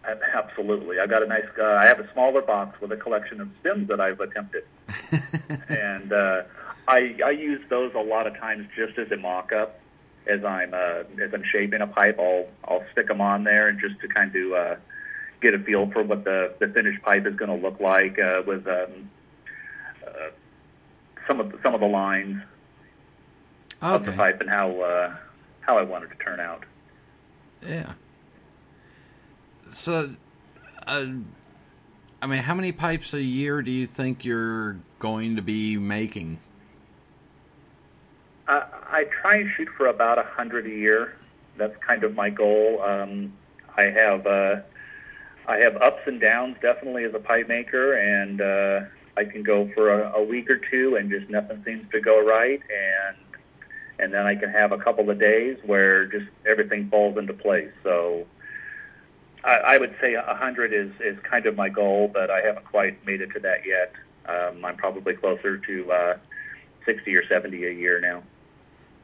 [0.04, 0.98] Absolutely.
[0.98, 1.44] I got a nice.
[1.58, 4.64] Uh, I have a smaller box with a collection of stems that I've attempted,
[5.68, 6.42] and uh,
[6.88, 9.78] I I use those a lot of times just as a mock-up.
[10.26, 13.78] As I'm uh, as I'm shaping a pipe, I'll I'll stick them on there and
[13.80, 14.76] just to kind of uh,
[15.42, 18.42] get a feel for what the the finished pipe is going to look like uh,
[18.46, 19.10] with um,
[20.06, 20.30] uh,
[21.26, 22.42] some of the, some of the lines
[23.82, 23.94] okay.
[23.94, 25.14] of the pipe and how uh,
[25.60, 26.64] how I want it to turn out.
[27.66, 27.92] Yeah.
[29.72, 30.14] So,
[30.87, 31.06] uh,
[32.22, 36.38] I mean, how many pipes a year do you think you're going to be making?
[38.48, 41.16] I, I try and shoot for about a hundred a year.
[41.56, 42.83] That's kind of my goal.
[42.83, 43.33] Um,
[43.76, 44.56] I have uh,
[45.46, 49.70] I have ups and downs definitely as a pipe maker, and uh, I can go
[49.74, 53.16] for a, a week or two and just nothing seems to go right, and
[53.98, 57.70] and then I can have a couple of days where just everything falls into place.
[57.83, 58.26] So
[59.44, 62.66] I, I would say a hundred is is kind of my goal, but I haven't
[62.66, 63.92] quite made it to that yet.
[64.26, 66.16] Um, I'm probably closer to uh,
[66.85, 68.22] sixty or seventy a year now.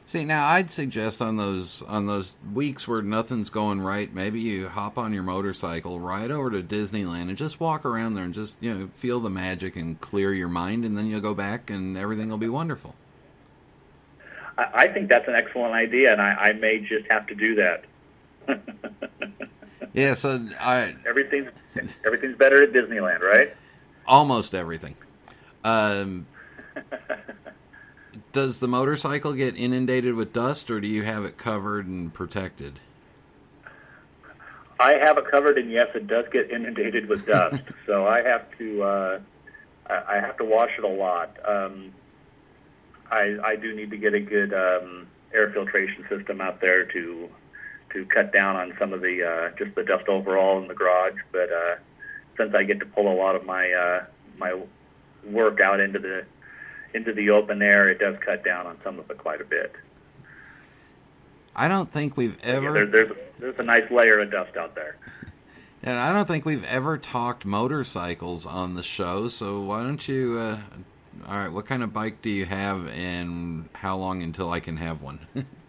[0.07, 4.68] See, now I'd suggest on those on those weeks where nothing's going right, maybe you
[4.68, 8.57] hop on your motorcycle, ride over to Disneyland, and just walk around there and just
[8.62, 11.96] you know feel the magic and clear your mind, and then you'll go back and
[11.96, 12.94] everything will be wonderful.
[14.57, 17.57] I, I think that's an excellent idea, and I, I may just have to do
[17.57, 17.85] that.
[19.96, 21.50] yeah, so I everything's
[22.04, 23.56] everything's better at Disneyland, right?
[24.06, 24.94] Almost everything.
[25.64, 26.26] Um,
[28.32, 32.78] does the motorcycle get inundated with dust, or do you have it covered and protected?
[34.78, 37.62] I have it covered, and yes, it does get inundated with dust.
[37.87, 39.20] so I have to uh,
[39.87, 41.35] I have to wash it a lot.
[41.48, 41.94] Um,
[43.11, 47.30] I I do need to get a good um, air filtration system out there to
[47.96, 51.16] to cut down on some of the uh, just the dust overall in the garage.
[51.32, 51.76] But uh,
[52.37, 54.04] since I get to pull a lot of my uh,
[54.38, 54.61] my
[55.24, 56.24] work out into the
[56.92, 59.72] into the open air, it does cut down on some of it quite a bit.
[61.54, 62.66] I don't think we've ever.
[62.66, 64.96] Yeah, there, there's there's a nice layer of dust out there.
[65.82, 69.28] And I don't think we've ever talked motorcycles on the show.
[69.28, 70.37] So why don't you?
[70.37, 70.59] Uh,
[71.28, 74.78] all right, what kind of bike do you have, and how long until I can
[74.78, 75.20] have one?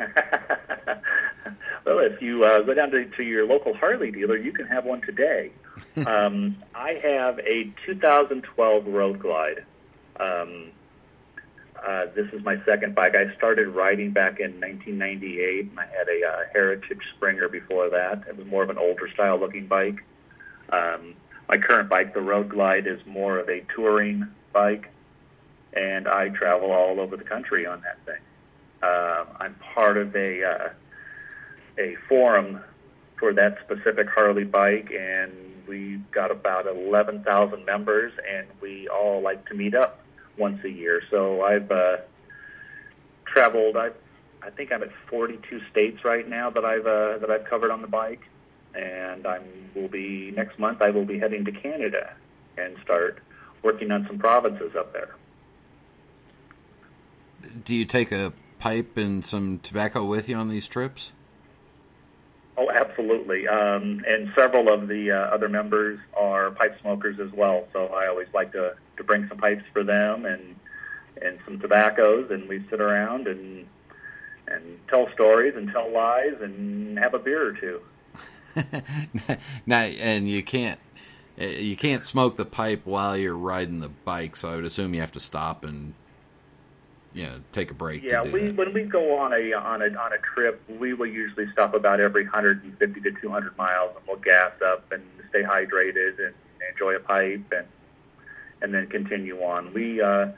[1.84, 4.84] well, if you uh, go down to, to your local Harley dealer, you can have
[4.84, 5.52] one today.
[6.06, 9.64] um, I have a 2012 Road Glide.
[10.18, 10.70] Um,
[11.86, 13.14] uh, this is my second bike.
[13.14, 18.24] I started riding back in 1998, and I had a uh, Heritage Springer before that.
[18.28, 20.04] It was more of an older style looking bike.
[20.70, 21.14] Um,
[21.48, 24.90] my current bike, the Road Glide, is more of a touring bike,
[25.72, 28.20] and I travel all over the country on that thing.
[28.82, 30.68] Uh, I'm part of a uh,
[31.78, 32.60] a forum
[33.18, 35.32] for that specific Harley bike, and
[35.68, 40.00] we've got about 11,000 members, and we all like to meet up
[40.38, 41.02] once a year.
[41.10, 41.98] So I've uh,
[43.26, 43.76] traveled.
[43.76, 43.90] I
[44.42, 47.82] I think I'm at 42 states right now that I've uh, that I've covered on
[47.82, 48.22] the bike,
[48.74, 49.40] and I
[49.74, 50.80] will be next month.
[50.80, 52.14] I will be heading to Canada
[52.56, 53.20] and start
[53.62, 55.14] working on some provinces up there.
[57.64, 61.12] Do you take a pipe and some tobacco with you on these trips?
[62.56, 63.48] Oh, absolutely.
[63.48, 67.66] Um, and several of the uh, other members are pipe smokers as well.
[67.72, 70.56] So I always like to, to bring some pipes for them and
[71.22, 73.66] and some tobaccos, and we sit around and
[74.46, 77.80] and tell stories and tell lies and have a beer or two.
[79.66, 80.80] now, and you can't
[81.36, 84.36] you can't smoke the pipe while you're riding the bike.
[84.36, 85.94] So I would assume you have to stop and
[87.12, 88.02] you know, take a break.
[88.02, 91.50] Yeah, we when we go on a on a on a trip, we will usually
[91.52, 96.34] stop about every 150 to 200 miles, and we'll gas up and stay hydrated and
[96.70, 97.66] enjoy a pipe, and
[98.62, 99.72] and then continue on.
[99.74, 100.28] We uh,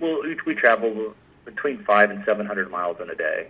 [0.00, 3.48] well, we travel between five and 700 miles in a day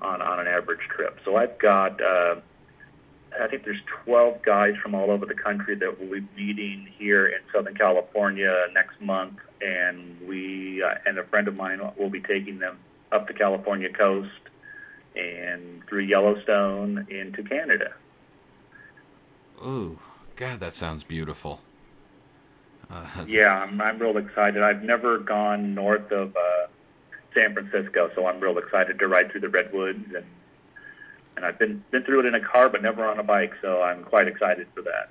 [0.00, 1.18] on on an average trip.
[1.24, 2.00] So I've got.
[2.00, 2.36] Uh,
[3.40, 7.26] I think there's 12 guys from all over the country that will be meeting here
[7.26, 12.20] in Southern California next month, and we uh, and a friend of mine will be
[12.20, 12.78] taking them
[13.12, 14.30] up the California coast
[15.16, 17.92] and through Yellowstone into Canada.
[19.64, 19.98] Ooh,
[20.36, 21.60] God, that sounds beautiful.
[22.90, 24.62] Uh, yeah, I'm I'm real excited.
[24.62, 26.66] I've never gone north of uh,
[27.34, 30.24] San Francisco, so I'm real excited to ride through the redwoods and
[31.38, 33.54] and I've been been through it in a car, but never on a bike.
[33.62, 35.10] So I'm quite excited for that.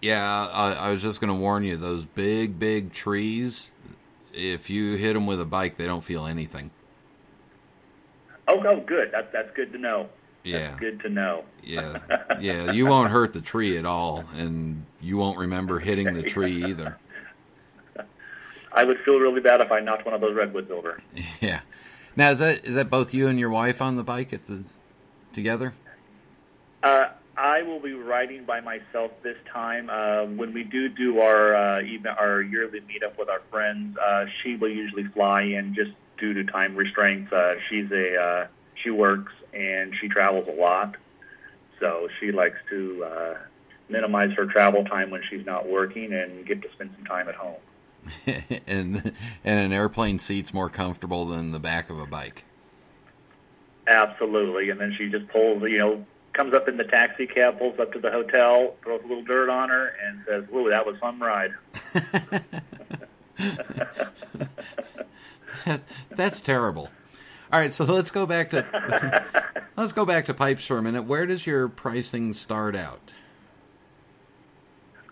[0.00, 1.76] Yeah, I, I was just going to warn you.
[1.76, 3.70] Those big, big trees.
[4.32, 6.70] If you hit them with a bike, they don't feel anything.
[8.48, 9.10] Oh, oh, good.
[9.12, 10.08] That's that's good to know.
[10.42, 10.58] Yeah.
[10.58, 11.44] That's good to know.
[11.62, 11.98] Yeah,
[12.40, 12.72] yeah.
[12.72, 16.96] You won't hurt the tree at all, and you won't remember hitting the tree either.
[18.72, 21.02] I would feel really bad if I knocked one of those redwoods over.
[21.40, 21.60] Yeah.
[22.16, 24.64] Now is that is that both you and your wife on the bike at the
[25.32, 25.72] together?
[26.82, 29.88] Uh, I will be riding by myself this time.
[29.90, 34.26] Uh, when we do do our uh, even our yearly meetup with our friends, uh,
[34.42, 37.32] she will usually fly in just due to time restraints.
[37.32, 38.46] Uh, she's a uh,
[38.82, 40.96] she works and she travels a lot,
[41.78, 43.34] so she likes to uh,
[43.88, 47.34] minimize her travel time when she's not working and get to spend some time at
[47.34, 47.60] home.
[48.66, 49.12] and
[49.44, 52.44] and an airplane seat's more comfortable than the back of a bike.
[53.90, 57.76] Absolutely, and then she just pulls, you know, comes up in the taxi cab, pulls
[57.80, 60.96] up to the hotel, throws a little dirt on her, and says, "Whoa, that was
[60.98, 61.50] fun ride."
[66.10, 66.88] That's terrible.
[67.52, 69.24] All right, so let's go back to
[69.76, 71.02] let's go back to pipes for a minute.
[71.02, 73.10] Where does your pricing start out?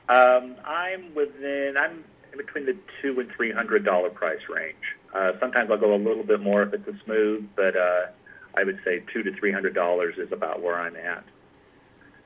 [0.08, 1.74] Um, I'm within.
[1.76, 4.76] I'm in between the two and three hundred dollar price range.
[5.12, 8.06] Uh, sometimes I'll go a little bit more if it's a smooth, but uh,
[8.58, 11.22] I would say two to three hundred dollars is about where I'm at.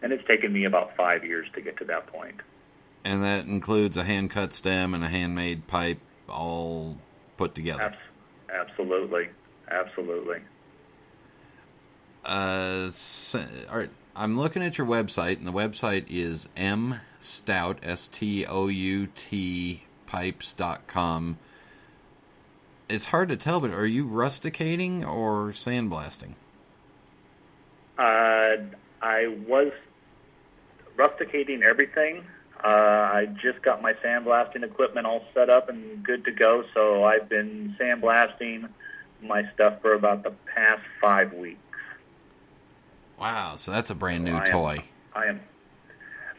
[0.00, 2.40] And it's taken me about five years to get to that point.
[3.04, 6.96] And that includes a hand cut stem and a handmade pipe, all
[7.36, 7.82] put together.
[7.82, 7.96] Abs-
[8.52, 9.28] absolutely,
[9.70, 10.38] absolutely.
[12.24, 13.36] Uh, s-
[13.70, 13.90] all right.
[14.16, 19.08] I'm looking at your website, and the website is m stout s t o u
[19.16, 21.38] t pipes dot com.
[22.92, 26.34] It's hard to tell, but are you rusticating or sandblasting?
[27.96, 28.56] Uh,
[29.00, 29.72] I was
[30.96, 32.22] rusticating everything.
[32.62, 37.02] Uh, I just got my sandblasting equipment all set up and good to go, so
[37.04, 38.68] I've been sandblasting
[39.22, 41.58] my stuff for about the past five weeks.
[43.18, 44.78] Wow, so that's a brand new I am- toy.
[45.14, 45.40] I am.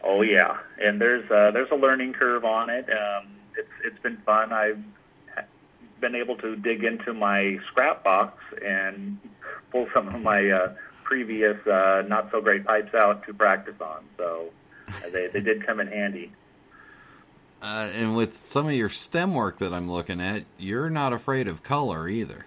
[0.04, 2.88] Oh yeah, and there's uh, there's a learning curve on it.
[2.90, 3.26] Um,
[3.56, 4.52] it's it's been fun.
[4.52, 4.78] I've
[6.04, 9.18] been able to dig into my scrap box and
[9.72, 14.04] pull some of my uh, previous uh, not so great pipes out to practice on.
[14.18, 14.50] So
[14.86, 16.30] uh, they they did come in handy.
[17.62, 21.48] Uh, and with some of your stem work that I'm looking at, you're not afraid
[21.48, 22.44] of color either.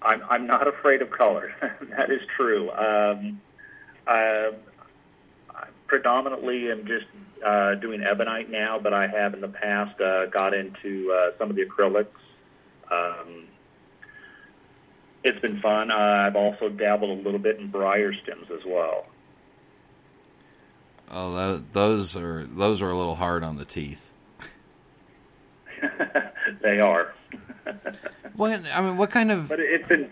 [0.00, 1.52] I'm I'm not afraid of color.
[1.96, 2.70] that is true.
[2.70, 3.40] Um,
[4.06, 4.52] uh,
[5.50, 7.06] I predominantly am just
[7.44, 11.50] uh, doing ebonite now, but I have in the past uh, got into uh, some
[11.50, 12.06] of the acrylics.
[12.90, 13.44] Um,
[15.22, 15.90] it's been fun.
[15.90, 19.06] Uh, I've also dabbled a little bit in briar stems as well.
[21.10, 24.10] Oh, tho- those are those are a little hard on the teeth.
[26.62, 27.14] they are.
[28.36, 30.10] What I mean, what kind of But it's been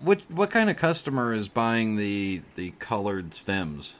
[0.00, 3.94] what what kind of customer is buying the the colored stems?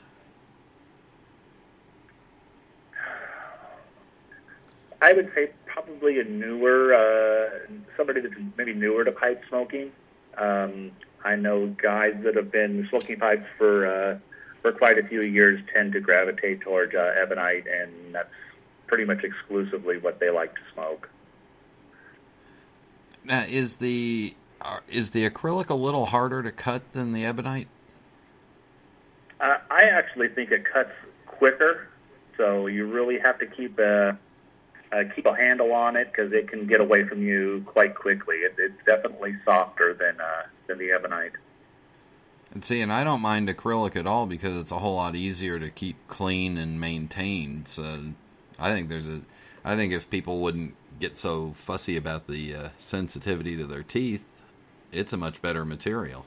[5.03, 9.91] I would say probably a newer, uh, somebody that's maybe newer to pipe smoking.
[10.39, 10.93] Um,
[11.25, 14.19] I know guys that have been smoking pipes for uh,
[14.63, 18.31] for quite a few years tend to gravitate towards uh, ebonite, and that's
[18.87, 21.11] pretty much exclusively what they like to smoke.
[23.25, 27.67] Now, is the uh, is the acrylic a little harder to cut than the ebonite?
[29.41, 30.93] Uh, I actually think it cuts
[31.27, 31.89] quicker,
[32.37, 34.17] so you really have to keep a uh,
[35.15, 38.37] keep a handle on it because it can get away from you quite quickly.
[38.37, 41.33] It, it's definitely softer than uh, than the ebonite.
[42.53, 45.59] And see, and I don't mind acrylic at all because it's a whole lot easier
[45.59, 47.67] to keep clean and maintained.
[47.69, 48.13] So,
[48.59, 49.23] I think there's a,
[49.65, 54.27] I think if people wouldn't get so fussy about the uh, sensitivity to their teeth,
[54.93, 56.27] it's a much better material.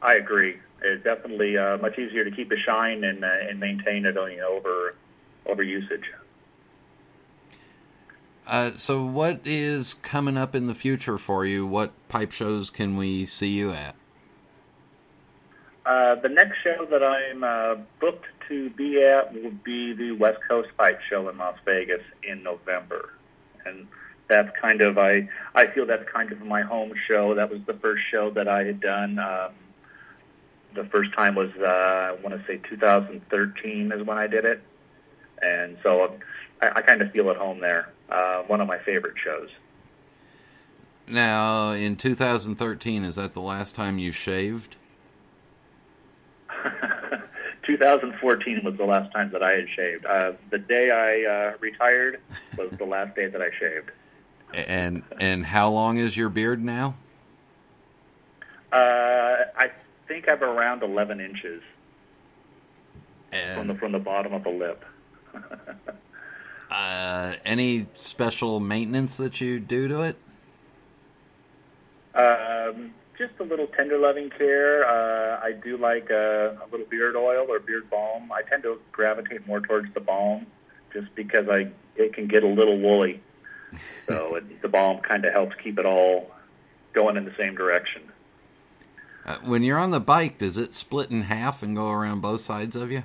[0.00, 0.56] I agree.
[0.82, 4.36] It's definitely uh, much easier to keep a shine and uh, and maintain it you
[4.36, 4.94] know, over
[5.46, 6.04] over usage.
[8.50, 11.64] Uh, so, what is coming up in the future for you?
[11.64, 13.94] What pipe shows can we see you at?
[15.86, 20.40] Uh, the next show that I'm uh, booked to be at will be the West
[20.48, 23.10] Coast Pipe Show in Las Vegas in November,
[23.64, 23.86] and
[24.28, 27.36] that's kind of I I feel that's kind of my home show.
[27.36, 29.20] That was the first show that I had done.
[29.20, 29.52] Um,
[30.74, 34.60] the first time was uh, I want to say 2013 is when I did it,
[35.40, 36.18] and so
[36.60, 37.88] I, I kind of feel at home there.
[38.10, 39.48] Uh, one of my favorite shows.
[41.06, 44.76] Now, in 2013, is that the last time you shaved?
[47.66, 50.06] 2014 was the last time that I had shaved.
[50.06, 52.20] Uh, the day I uh, retired
[52.56, 53.90] was the last day that I shaved.
[54.52, 56.96] And and how long is your beard now?
[58.72, 58.76] Uh,
[59.56, 59.70] I
[60.08, 61.62] think I'm around 11 inches
[63.30, 64.84] And, from the from the bottom of the lip.
[66.70, 70.16] uh, any special maintenance that you do to it?
[72.14, 74.84] Um, just a little tender loving care.
[74.86, 78.32] Uh, I do like a, a little beard oil or beard balm.
[78.32, 80.46] I tend to gravitate more towards the balm,
[80.92, 83.20] just because I it can get a little woolly.
[84.08, 86.32] So it, the balm kind of helps keep it all
[86.92, 88.02] going in the same direction.
[89.24, 92.40] Uh, when you're on the bike, does it split in half and go around both
[92.40, 93.04] sides of you?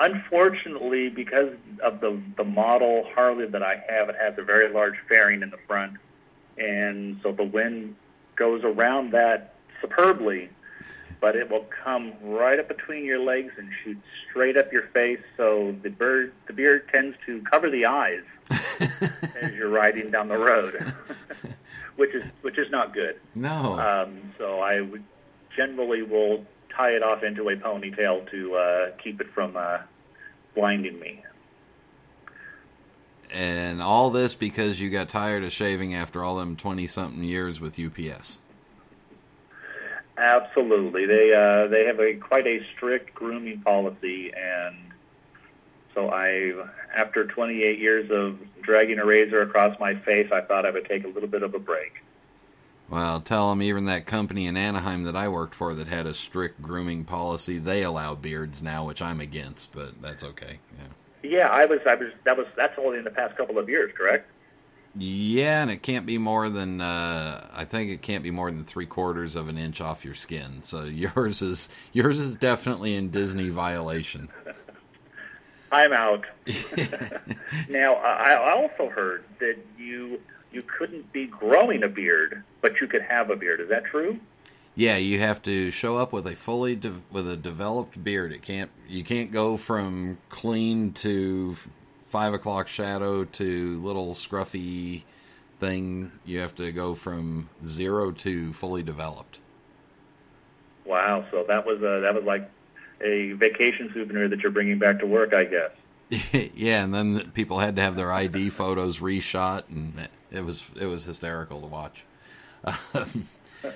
[0.00, 4.96] Unfortunately, because of the the model Harley that I have, it has a very large
[5.08, 5.94] fairing in the front,
[6.58, 7.94] and so the wind
[8.34, 10.50] goes around that superbly,
[11.20, 15.20] but it will come right up between your legs and shoot straight up your face.
[15.36, 18.24] So the bird the beard tends to cover the eyes
[19.40, 20.92] as you're riding down the road,
[21.96, 23.20] which is which is not good.
[23.36, 23.78] No.
[23.78, 25.04] Um, so I would
[25.56, 26.44] generally will
[26.76, 29.78] tie it off into a ponytail to uh, keep it from uh,
[30.54, 31.22] blinding me.
[33.32, 37.60] And all this because you got tired of shaving after all them 20 something years
[37.60, 38.38] with UPS.
[40.16, 44.76] Absolutely, they uh, they have a quite a strict grooming policy, and
[45.92, 46.52] so I,
[46.94, 51.04] after 28 years of dragging a razor across my face, I thought I would take
[51.04, 52.03] a little bit of a break.
[52.88, 56.14] Well, tell them even that company in Anaheim that I worked for that had a
[56.14, 60.58] strict grooming policy, they allow beards now, which I'm against, but that's okay.
[60.76, 61.30] Yeah.
[61.30, 63.90] Yeah, I was I was that was that's only in the past couple of years,
[63.96, 64.30] correct?
[64.96, 68.62] Yeah, and it can't be more than uh, I think it can't be more than
[68.62, 70.62] three quarters of an inch off your skin.
[70.62, 74.28] So yours is yours is definitely in Disney violation.
[75.72, 76.26] I'm out.
[77.68, 80.20] now, I I also heard that you
[80.54, 83.60] you couldn't be growing a beard, but you could have a beard.
[83.60, 84.18] Is that true?
[84.76, 88.32] Yeah, you have to show up with a fully de- with a developed beard.
[88.32, 91.56] It can't you can't go from clean to
[92.06, 95.02] five o'clock shadow to little scruffy
[95.60, 96.10] thing.
[96.24, 99.38] You have to go from zero to fully developed.
[100.84, 101.24] Wow.
[101.30, 102.50] So that was uh, that was like
[103.00, 105.70] a vacation souvenir that you're bringing back to work, I guess.
[106.54, 110.86] yeah, and then people had to have their ID photos reshot, and it- was it
[110.86, 112.04] was hysterical to watch.
[112.94, 113.28] Um,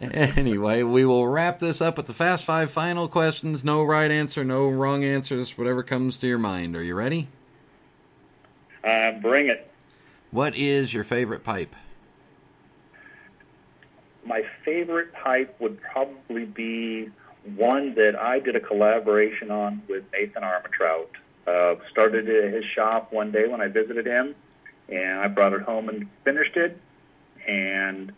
[0.00, 3.64] anyway, we will wrap this up with the fast five final questions.
[3.64, 5.56] No right answer, no wrong answers.
[5.58, 6.76] Whatever comes to your mind.
[6.76, 7.28] Are you ready?
[8.82, 9.70] Uh, bring it.
[10.30, 11.74] What is your favorite pipe?
[14.26, 17.10] My favorite pipe would probably be
[17.56, 21.06] one that I did a collaboration on with Nathan Armentrout.
[21.46, 24.34] Uh, started at his shop one day when I visited him,
[24.88, 26.80] and I brought it home and finished it.
[27.46, 28.12] And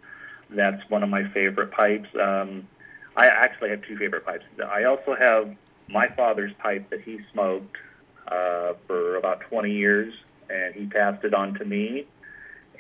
[0.51, 2.09] that's one of my favorite pipes.
[2.15, 2.69] Um,
[3.17, 4.45] I actually have two favorite pipes.
[4.65, 5.57] I also have
[5.89, 7.77] my father's pipe that he smoked
[8.29, 10.15] uh, for about 20 years,
[10.49, 12.07] and he passed it on to me.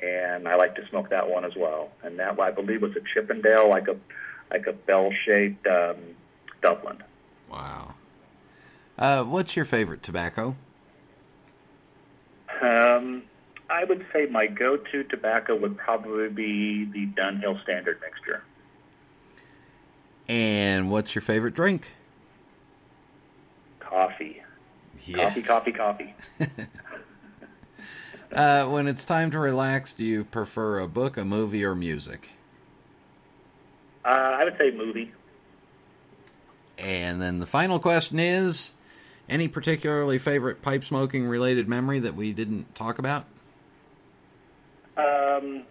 [0.03, 1.91] And I like to smoke that one as well.
[2.03, 3.97] And that I believe was a Chippendale, like a
[4.51, 5.97] like a bell-shaped um,
[6.63, 7.03] Dublin.
[7.51, 7.96] Wow.
[8.99, 10.57] Uh, what's your favorite tobacco?
[12.63, 13.23] Um,
[13.69, 18.43] I would say my go-to tobacco would probably be the Dunhill Standard mixture.
[20.29, 21.93] And what's your favorite drink?
[23.81, 24.43] Coffee.
[25.13, 26.15] Coffee, coffee, coffee.
[28.33, 32.31] Uh, when it's time to relax, do you prefer a book, a movie, or music?
[34.05, 35.13] Uh, I would say movie.
[36.77, 38.75] And then the final question is
[39.29, 43.25] any particularly favorite pipe smoking related memory that we didn't talk about?
[44.97, 45.63] Um,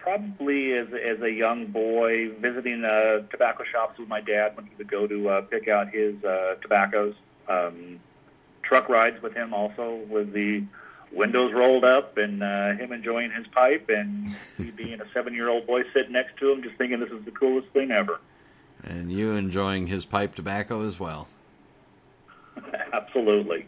[0.00, 4.72] probably as, as a young boy, visiting uh, tobacco shops with my dad when he
[4.76, 7.14] would go to uh, pick out his uh, tobaccos.
[7.48, 8.00] Um,
[8.62, 10.64] truck rides with him also with the
[11.12, 15.82] windows rolled up and uh, him enjoying his pipe and me being a seven-year-old boy
[15.92, 18.20] sitting next to him just thinking this is the coolest thing ever.
[18.84, 21.28] And you enjoying his pipe tobacco as well.
[22.92, 23.66] Absolutely.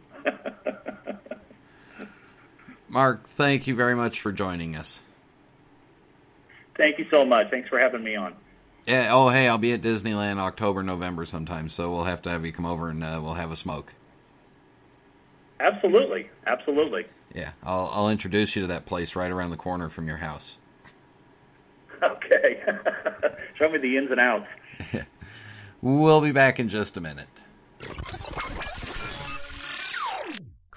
[2.88, 5.00] Mark, thank you very much for joining us.
[6.76, 7.50] Thank you so much.
[7.50, 8.34] Thanks for having me on.
[8.86, 12.44] Yeah, oh, hey, I'll be at Disneyland October, November sometime, so we'll have to have
[12.44, 13.94] you come over and uh, we'll have a smoke.
[15.58, 16.28] Absolutely.
[16.46, 17.06] Absolutely.
[17.34, 20.58] Yeah, I'll, I'll introduce you to that place right around the corner from your house.
[22.02, 22.62] Okay.
[23.56, 24.48] Show me the ins and outs.
[25.84, 27.28] We'll be back in just a minute.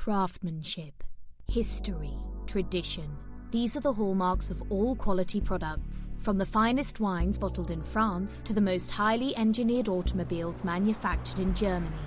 [0.08, 1.03] Craftsmanship,
[1.49, 2.14] history,
[2.45, 3.18] tradition.
[3.51, 8.41] These are the hallmarks of all quality products, from the finest wines bottled in France
[8.43, 12.07] to the most highly engineered automobiles manufactured in Germany.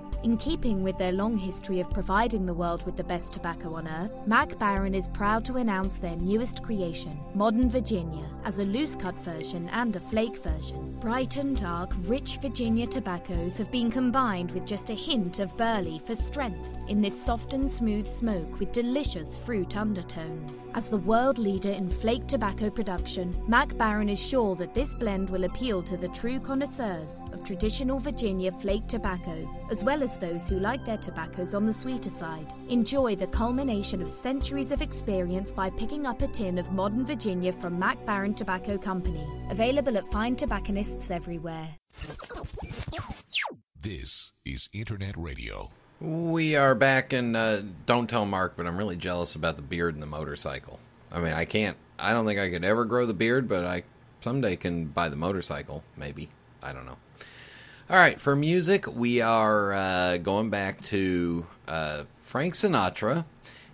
[0.23, 3.87] In keeping with their long history of providing the world with the best tobacco on
[3.87, 8.95] earth, Mac Baren is proud to announce their newest creation, Modern Virginia, as a loose
[8.95, 10.95] cut version and a flake version.
[10.99, 15.99] Bright and dark, rich Virginia tobaccos have been combined with just a hint of burley
[16.05, 20.67] for strength in this soft and smooth smoke with delicious fruit undertones.
[20.75, 25.31] As the world leader in flake tobacco production, Mac Baren is sure that this blend
[25.31, 30.47] will appeal to the true connoisseurs of traditional Virginia flake tobacco, as well as those
[30.47, 32.53] who like their tobaccos on the sweeter side.
[32.69, 37.51] Enjoy the culmination of centuries of experience by picking up a tin of modern Virginia
[37.51, 39.27] from Mac Baren Tobacco Company.
[39.49, 41.77] Available at fine tobacconists everywhere.
[43.79, 45.71] This is Internet Radio.
[45.99, 49.93] We are back, and uh, don't tell Mark, but I'm really jealous about the beard
[49.93, 50.79] and the motorcycle.
[51.11, 51.77] I mean, I can't.
[51.99, 53.83] I don't think I could ever grow the beard, but I
[54.21, 55.83] someday can buy the motorcycle.
[55.97, 56.29] Maybe
[56.63, 56.97] I don't know.
[57.91, 63.25] All right, for music, we are uh, going back to uh, Frank Sinatra,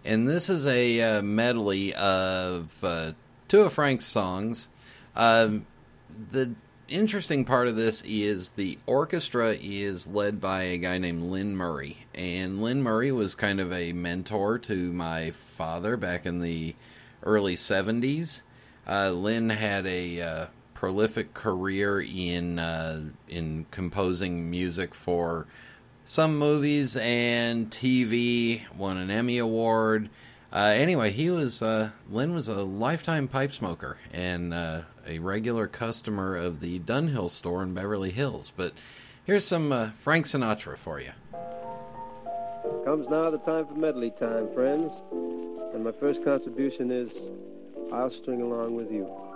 [0.04, 3.12] and this is a uh, medley of uh,
[3.48, 4.70] two of Frank's songs.
[5.16, 5.68] Um,
[6.32, 6.56] the
[6.88, 12.08] interesting part of this is the orchestra is led by a guy named Lynn Murray,
[12.16, 16.74] and Lynn Murray was kind of a mentor to my father back in the
[17.22, 18.42] early 70s.
[18.88, 20.46] Uh, Lynn had a uh,
[20.78, 25.48] prolific career in uh, in composing music for
[26.06, 28.62] some movies and TV.
[28.78, 30.08] Won an Emmy award.
[30.54, 35.66] Uh, anyway, he was uh, Lynn was a lifetime pipe smoker and uh, a regular
[35.66, 38.54] customer of the Dunhill store in Beverly Hills.
[38.56, 38.74] But
[39.26, 41.10] here's some uh, Frank Sinatra for you.
[42.86, 45.02] Comes now the time for medley time, friends.
[45.74, 47.32] And my first contribution is
[47.92, 49.27] I'll string along with you.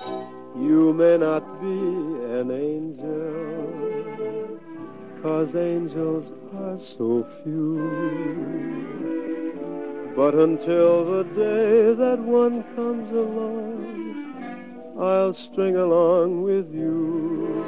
[0.00, 4.58] You may not be an angel,
[5.22, 7.76] cause angels are so few.
[10.16, 17.64] But until the day that one comes along, I'll string along with you.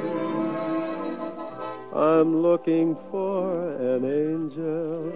[1.93, 5.11] I'm looking for an angel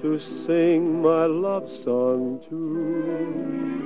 [0.00, 3.79] to sing my love song to.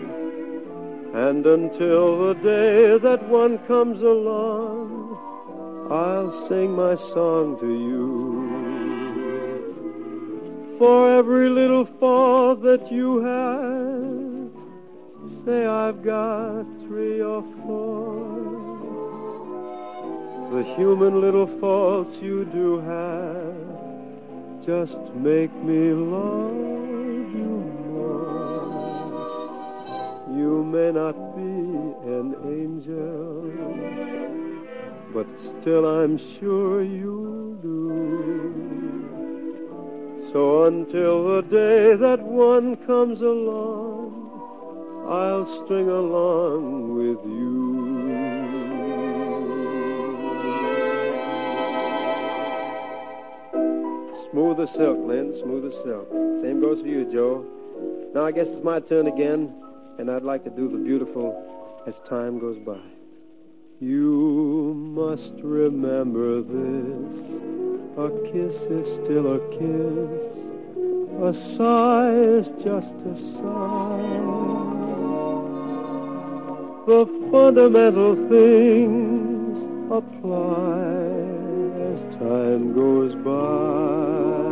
[1.14, 5.16] And until the day that one comes along,
[5.88, 8.44] I'll sing my song to you.
[10.76, 14.50] For every little fault that you have,
[15.44, 18.14] say I've got three or four.
[20.50, 23.54] The human little faults you do have
[24.66, 27.13] just make me love
[30.45, 33.51] You may not be an angel,
[35.14, 37.80] but still I'm sure you'll do.
[40.30, 44.12] So until the day that one comes along,
[45.09, 47.55] I'll string along with you.
[54.30, 56.07] Smooth as silk, Lynn, smooth as silk.
[56.42, 57.47] Same goes for you, Joe.
[58.12, 59.63] Now I guess it's my turn again,
[59.99, 62.80] and I'd like to do the beautiful as time goes by.
[63.80, 67.40] You must remember this.
[67.97, 70.49] A kiss is still a kiss.
[71.22, 74.20] A sigh is just a sigh.
[76.86, 80.82] The fundamental things apply
[81.92, 84.43] as time goes by.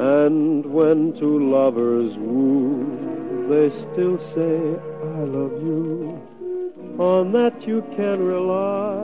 [0.00, 4.56] And when two lovers woo, they still say,
[5.02, 6.18] I love you.
[6.98, 8.96] On that you can rely.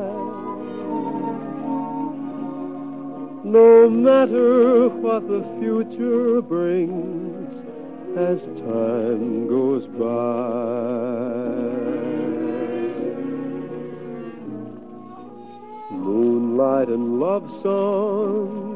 [3.44, 7.62] No matter what the future brings
[8.16, 10.06] as time goes by.
[15.90, 18.75] Moonlight and love songs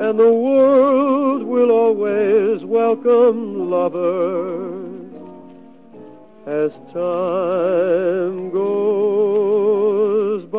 [0.00, 5.12] And the world will always welcome lovers
[6.46, 10.58] as time goes by.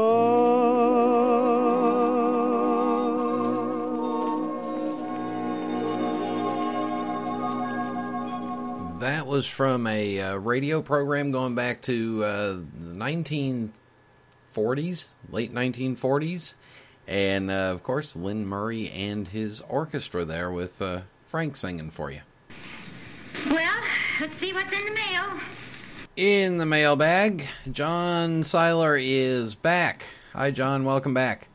[8.99, 13.71] That was from a uh, radio program going back to uh, the 1940s,
[15.31, 16.55] late 1940s.
[17.09, 22.11] And uh, of course, Lynn Murray and his orchestra there with uh, Frank singing for
[22.11, 22.19] you.
[23.47, 23.81] Well,
[24.21, 25.39] let's see what's in the mail.
[26.15, 30.03] In the mailbag, John Seiler is back.
[30.33, 30.85] Hi, John.
[30.85, 31.47] Welcome back.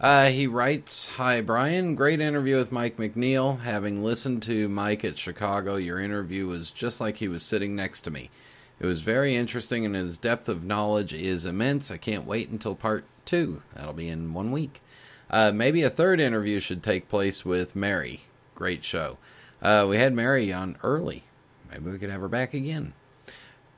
[0.00, 1.94] Uh, he writes Hi, Brian.
[1.94, 3.60] Great interview with Mike McNiel.
[3.60, 8.00] Having listened to Mike at Chicago, your interview was just like he was sitting next
[8.02, 8.30] to me.
[8.80, 11.90] It was very interesting, and his depth of knowledge is immense.
[11.90, 13.62] I can't wait until part two.
[13.74, 14.80] That'll be in one week.
[15.32, 18.22] Uh, maybe a third interview should take place with Mary.
[18.54, 19.16] Great show.
[19.62, 21.24] Uh, we had Mary on early.
[21.70, 22.92] Maybe we could have her back again.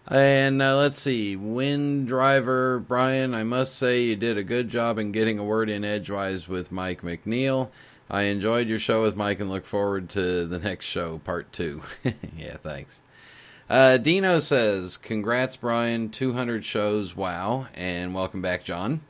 [0.08, 3.34] And uh, let's see, Wind Driver Brian.
[3.34, 6.72] I must say you did a good job in getting a word in edgewise with
[6.72, 7.70] Mike McNiel.
[8.10, 11.82] I enjoyed your show with Mike and look forward to the next show, part two.
[12.36, 13.00] yeah, thanks.
[13.70, 16.10] Uh, Dino says, "Congrats, Brian!
[16.10, 19.00] 200 shows, wow!" And welcome back, John.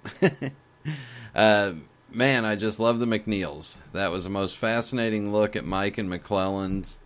[1.34, 1.72] uh,
[2.15, 3.79] man, I just love the McNiels.
[3.93, 6.99] That was the most fascinating look at Mike and McClelland's.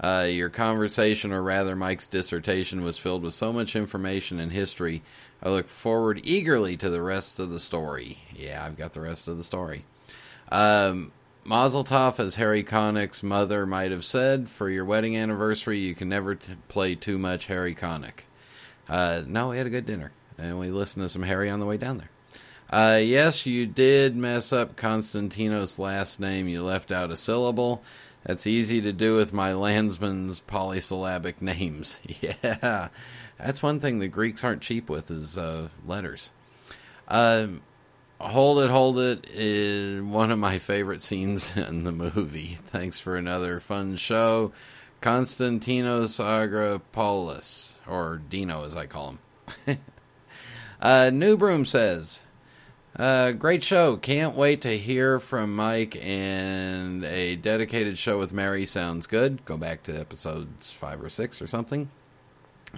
[0.00, 5.02] Uh, your conversation, or rather Mike's dissertation, was filled with so much information and history.
[5.42, 8.18] I look forward eagerly to the rest of the story.
[8.32, 9.84] Yeah, I've got the rest of the story.
[10.52, 11.12] Um,
[11.44, 16.08] Mazel Tov, as Harry Connick's mother might have said, for your wedding anniversary, you can
[16.08, 18.24] never t- play too much Harry Connick.
[18.88, 21.66] Uh, no, we had a good dinner, and we listened to some Harry on the
[21.66, 22.10] way down there.
[22.70, 26.48] Uh, yes, you did mess up Constantinos' last name.
[26.48, 27.82] You left out a syllable.
[28.24, 31.98] That's easy to do with my landsman's polysyllabic names.
[32.20, 32.88] Yeah,
[33.38, 36.32] that's one thing the Greeks aren't cheap with is uh, letters.
[37.06, 37.62] Um,
[38.20, 42.58] hold it, hold it is one of my favorite scenes in the movie.
[42.66, 44.52] Thanks for another fun show.
[45.00, 49.16] Konstantinos Agropoulos, or Dino as I call
[49.66, 49.78] him.
[50.82, 52.22] uh, New Broom says,
[52.96, 53.96] uh, great show.
[53.96, 59.44] Can't wait to hear from Mike and a dedicated show with Mary sounds good.
[59.44, 61.90] Go back to episodes five or six or something.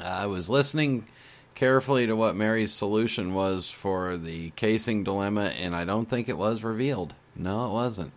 [0.03, 1.07] I was listening
[1.55, 6.39] carefully to what Mary's solution was for the casing dilemma, and I don't think it
[6.39, 7.15] was revealed.
[7.37, 8.13] No, it wasn't.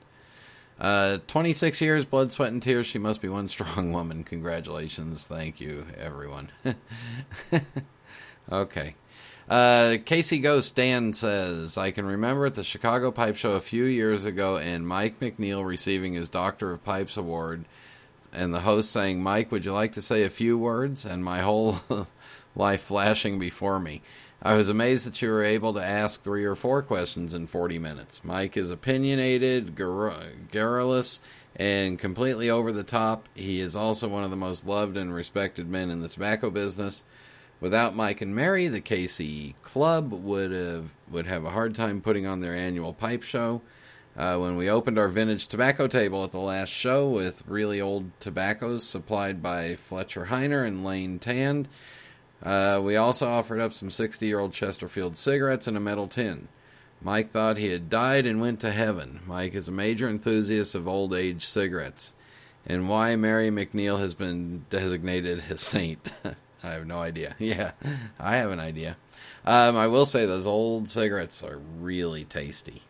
[0.79, 2.85] Uh, 26 years, blood, sweat, and tears.
[2.85, 4.23] She must be one strong woman.
[4.23, 5.25] Congratulations.
[5.25, 6.51] Thank you, everyone.
[8.51, 8.95] okay.
[9.49, 13.83] Uh, Casey Ghost Dan says, I can remember at the Chicago Pipe Show a few
[13.83, 17.65] years ago and Mike McNiel receiving his Doctor of Pipes award
[18.31, 21.05] and the host saying, Mike, would you like to say a few words?
[21.05, 21.79] And my whole
[22.55, 24.01] life flashing before me.
[24.41, 27.79] I was amazed that you were able to ask three or four questions in 40
[27.79, 28.25] minutes.
[28.25, 31.21] Mike is opinionated, garrulous,
[31.55, 33.29] and completely over the top.
[33.35, 37.05] He is also one of the most loved and respected men in the tobacco business.
[37.63, 42.25] Without Mike and Mary, the KC Club would have would have a hard time putting
[42.25, 43.61] on their annual pipe show.
[44.17, 48.11] Uh, when we opened our vintage tobacco table at the last show with really old
[48.19, 51.69] tobaccos supplied by Fletcher Heiner and Lane Tand,
[52.43, 56.49] uh, we also offered up some 60 year old Chesterfield cigarettes in a metal tin.
[57.01, 59.21] Mike thought he had died and went to heaven.
[59.25, 62.13] Mike is a major enthusiast of old age cigarettes,
[62.65, 66.09] and why Mary McNiel has been designated a saint.
[66.63, 67.35] I have no idea.
[67.39, 67.71] Yeah,
[68.19, 68.97] I have an idea.
[69.45, 72.83] Um, I will say those old cigarettes are really tasty.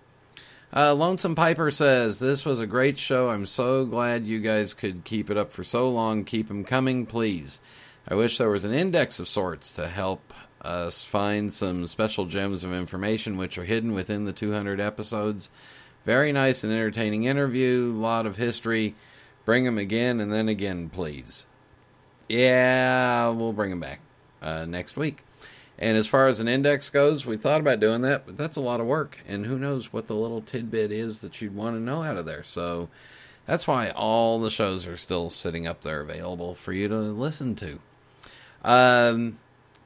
[0.76, 3.30] Uh, Lonesome Piper says, This was a great show.
[3.30, 6.24] I'm so glad you guys could keep it up for so long.
[6.24, 7.60] Keep them coming, please.
[8.08, 12.64] I wish there was an index of sorts to help us find some special gems
[12.64, 15.50] of information which are hidden within the 200 episodes.
[16.06, 18.96] Very nice and entertaining interview, lot of history.
[19.46, 21.46] Bring them again and then again, please.
[22.30, 24.00] Yeah, we'll bring them back
[24.42, 25.24] uh, next week.
[25.78, 28.62] And as far as an index goes, we thought about doing that, but that's a
[28.62, 29.20] lot of work.
[29.28, 32.26] And who knows what the little tidbit is that you'd want to know out of
[32.26, 32.44] there.
[32.44, 32.90] So
[33.46, 37.56] that's why all the shows are still sitting up there available for you to listen
[37.56, 37.80] to.
[38.64, 39.40] Um,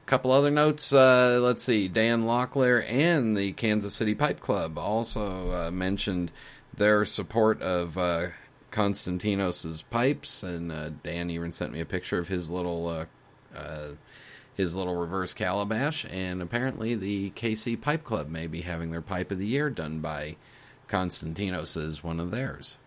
[0.08, 0.92] couple other notes.
[0.92, 1.86] Uh, let's see.
[1.86, 6.30] Dan Locklear and the Kansas City Pipe Club also uh, mentioned
[6.74, 8.28] their support of uh,
[8.70, 13.04] Konstantinos's pipes, and uh, Dan even sent me a picture of his little uh,
[13.56, 13.90] uh,
[14.54, 16.04] his little reverse calabash.
[16.10, 20.00] And apparently, the KC Pipe Club may be having their pipe of the year done
[20.00, 20.36] by
[20.88, 22.78] Konstantinos as one of theirs.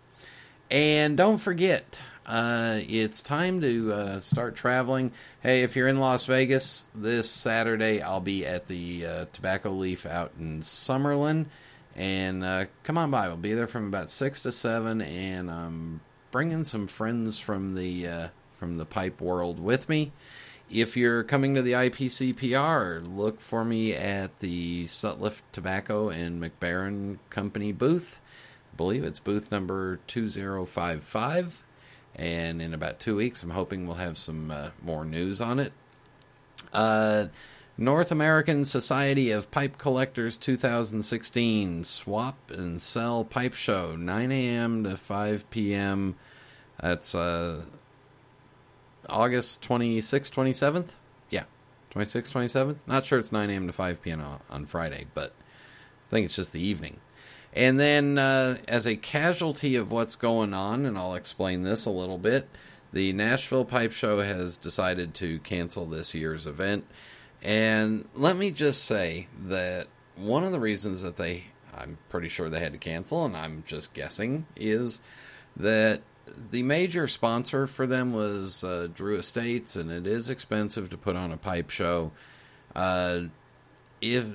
[0.69, 5.11] And don't forget, uh, it's time to uh, start traveling.
[5.41, 10.05] Hey, if you're in Las Vegas this Saturday, I'll be at the uh, Tobacco Leaf
[10.05, 11.47] out in Summerlin.
[11.96, 13.28] And uh, come on by.
[13.28, 18.08] We'll be there from about six to seven, and I'm bringing some friends from the
[18.08, 18.28] uh,
[18.58, 20.12] from the pipe world with me.
[20.70, 26.58] If you're coming to the IPCPR, look for me at the Sutliff Tobacco and Mac
[26.62, 28.22] Baren Company booth.
[28.72, 31.62] I believe it's booth number 2055.
[32.16, 35.74] And in about two weeks, I'm hoping we'll have some uh, more news on it.
[36.72, 37.28] Uh,
[37.78, 44.84] North American Society of Pipe Collectors 2016 Swap and Sell Pipe Show, 9 a.m.
[44.84, 46.15] to 5 p.m.
[46.80, 47.61] That's uh,
[49.09, 50.89] August 26th, 27th?
[51.30, 51.45] Yeah,
[51.93, 52.76] 26th, 27th?
[52.86, 53.67] Not sure it's 9 a.m.
[53.67, 54.22] to 5 p.m.
[54.49, 55.34] on Friday, but
[56.07, 56.99] I think it's just the evening.
[57.53, 61.89] And then, uh, as a casualty of what's going on, and I'll explain this a
[61.89, 62.47] little bit,
[62.93, 66.86] the Nashville Pipe Show has decided to cancel this year's event.
[67.44, 72.50] And let me just say that one of the reasons that they, I'm pretty sure
[72.50, 75.02] they had to cancel, and I'm just guessing, is
[75.56, 76.02] that
[76.52, 81.16] the major sponsor for them was uh, Drew Estates, and it is expensive to put
[81.16, 82.12] on a pipe show.
[82.76, 83.22] Uh,
[84.02, 84.26] if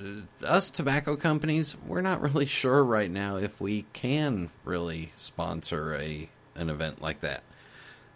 [0.43, 6.29] us tobacco companies, we're not really sure right now if we can really sponsor a
[6.55, 7.43] an event like that.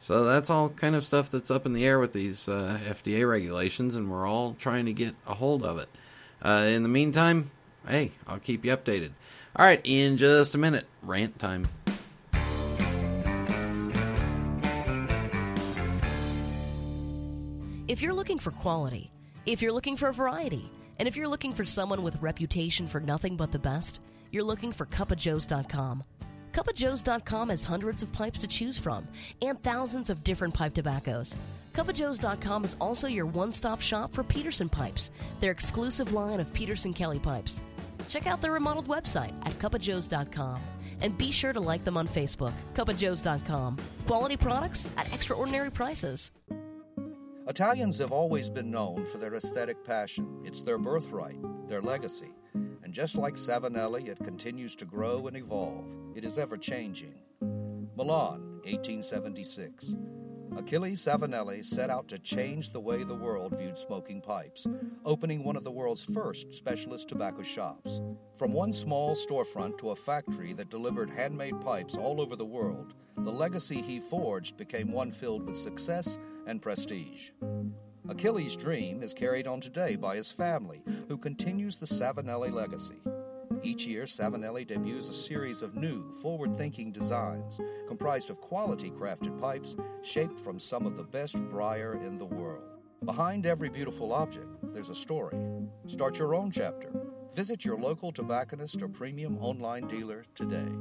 [0.01, 3.29] So that's all kind of stuff that's up in the air with these uh, FDA
[3.29, 5.89] regulations, and we're all trying to get a hold of it.
[6.41, 7.51] Uh, in the meantime,
[7.87, 9.11] hey, I'll keep you updated.
[9.55, 11.67] All right, in just a minute, rant time.
[17.87, 19.11] If you're looking for quality,
[19.45, 23.35] if you're looking for variety, and if you're looking for someone with reputation for nothing
[23.37, 23.99] but the best,
[24.31, 26.03] you're looking for cupofjoes.com.
[26.51, 29.07] Cupofjoes.com has hundreds of pipes to choose from
[29.41, 31.35] and thousands of different pipe tobaccos.
[31.73, 36.93] Cupofjoes.com is also your one stop shop for Peterson pipes, their exclusive line of Peterson
[36.93, 37.61] Kelly pipes.
[38.07, 40.61] Check out their remodeled website at cupofjoes.com
[41.01, 42.53] and be sure to like them on Facebook.
[42.73, 43.77] Cupofjoes.com.
[44.05, 46.31] Quality products at extraordinary prices.
[47.47, 50.41] Italians have always been known for their aesthetic passion.
[50.43, 51.37] It's their birthright,
[51.67, 52.33] their legacy.
[52.53, 55.85] And just like Savinelli, it continues to grow and evolve.
[56.15, 57.15] It is ever changing.
[57.95, 59.95] Milan, 1876.
[60.57, 64.67] Achille Savinelli set out to change the way the world viewed smoking pipes,
[65.05, 68.01] opening one of the world's first specialist tobacco shops.
[68.37, 72.93] From one small storefront to a factory that delivered handmade pipes all over the world,
[73.19, 77.29] the legacy he forged became one filled with success and prestige.
[78.09, 82.97] Achilles' dream is carried on today by his family, who continues the Savinelli legacy.
[83.63, 89.39] Each year, Savinelli debuts a series of new, forward thinking designs comprised of quality crafted
[89.39, 92.63] pipes shaped from some of the best briar in the world.
[93.05, 95.37] Behind every beautiful object, there's a story.
[95.87, 96.89] Start your own chapter.
[97.35, 100.71] Visit your local tobacconist or premium online dealer today.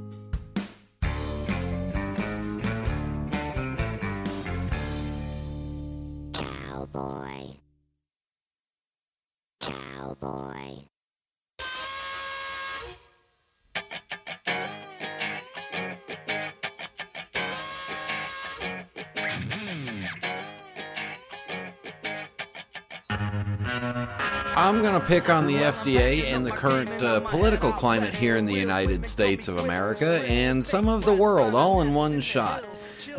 [6.92, 7.54] Cowboy.
[9.60, 10.86] Cowboy.
[24.56, 28.46] I'm going to pick on the FDA and the current uh, political climate here in
[28.46, 32.64] the United States of America and some of the world all in one shot.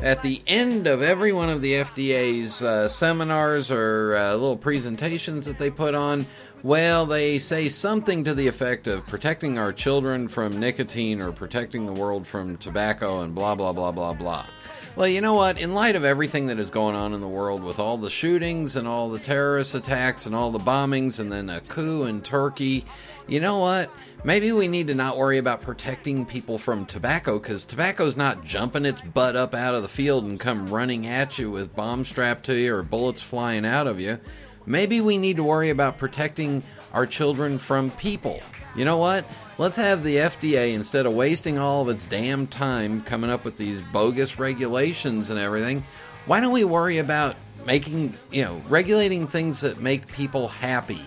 [0.01, 5.45] At the end of every one of the FDA's uh, seminars or uh, little presentations
[5.45, 6.25] that they put on,
[6.63, 11.85] well, they say something to the effect of protecting our children from nicotine or protecting
[11.85, 14.47] the world from tobacco and blah, blah, blah, blah, blah.
[14.95, 15.61] Well, you know what?
[15.61, 18.75] In light of everything that is going on in the world with all the shootings
[18.75, 22.85] and all the terrorist attacks and all the bombings and then a coup in Turkey,
[23.27, 23.91] you know what?
[24.23, 28.85] Maybe we need to not worry about protecting people from tobacco because tobacco's not jumping
[28.85, 32.45] its butt up out of the field and come running at you with bombs strapped
[32.45, 34.19] to you or bullets flying out of you.
[34.67, 36.61] Maybe we need to worry about protecting
[36.93, 38.41] our children from people.
[38.75, 39.25] You know what?
[39.57, 43.57] Let's have the FDA, instead of wasting all of its damn time coming up with
[43.57, 45.83] these bogus regulations and everything,
[46.27, 51.01] why don't we worry about making, you know, regulating things that make people happy?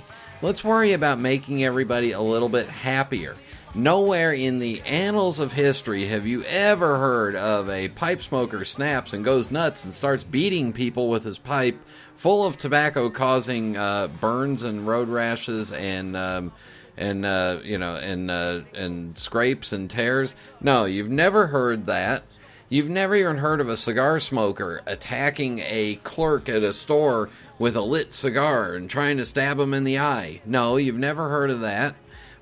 [0.45, 3.35] Let's worry about making everybody a little bit happier.
[3.75, 9.15] Nowhere in the annals of history have you ever heard of a pipe smoker snaps
[9.15, 11.79] and goes nuts and starts beating people with his pipe
[12.15, 16.53] full of tobacco, causing uh, burns and road rashes and um,
[16.99, 20.35] and uh, you know and uh, and scrapes and tears.
[20.61, 22.23] No, you've never heard that.
[22.69, 27.77] You've never even heard of a cigar smoker attacking a clerk at a store with
[27.77, 30.41] a lit cigar and trying to stab him in the eye.
[30.45, 31.95] No, you've never heard of that.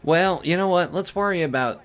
[0.03, 0.93] Well, you know what?
[0.93, 1.83] Let's worry about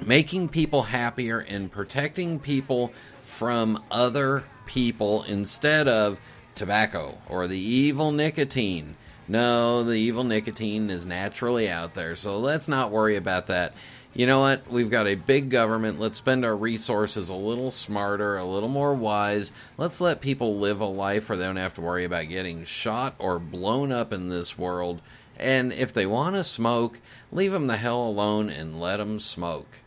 [0.00, 2.92] making people happier and protecting people
[3.22, 6.20] from other people instead of
[6.54, 8.96] tobacco or the evil nicotine.
[9.26, 13.74] No, the evil nicotine is naturally out there, so let's not worry about that.
[14.12, 14.68] You know what?
[14.68, 16.00] We've got a big government.
[16.00, 19.52] Let's spend our resources a little smarter, a little more wise.
[19.76, 23.14] Let's let people live a life where they don't have to worry about getting shot
[23.20, 25.00] or blown up in this world.
[25.36, 26.98] And if they want to smoke,
[27.30, 29.78] leave them the hell alone and let them smoke.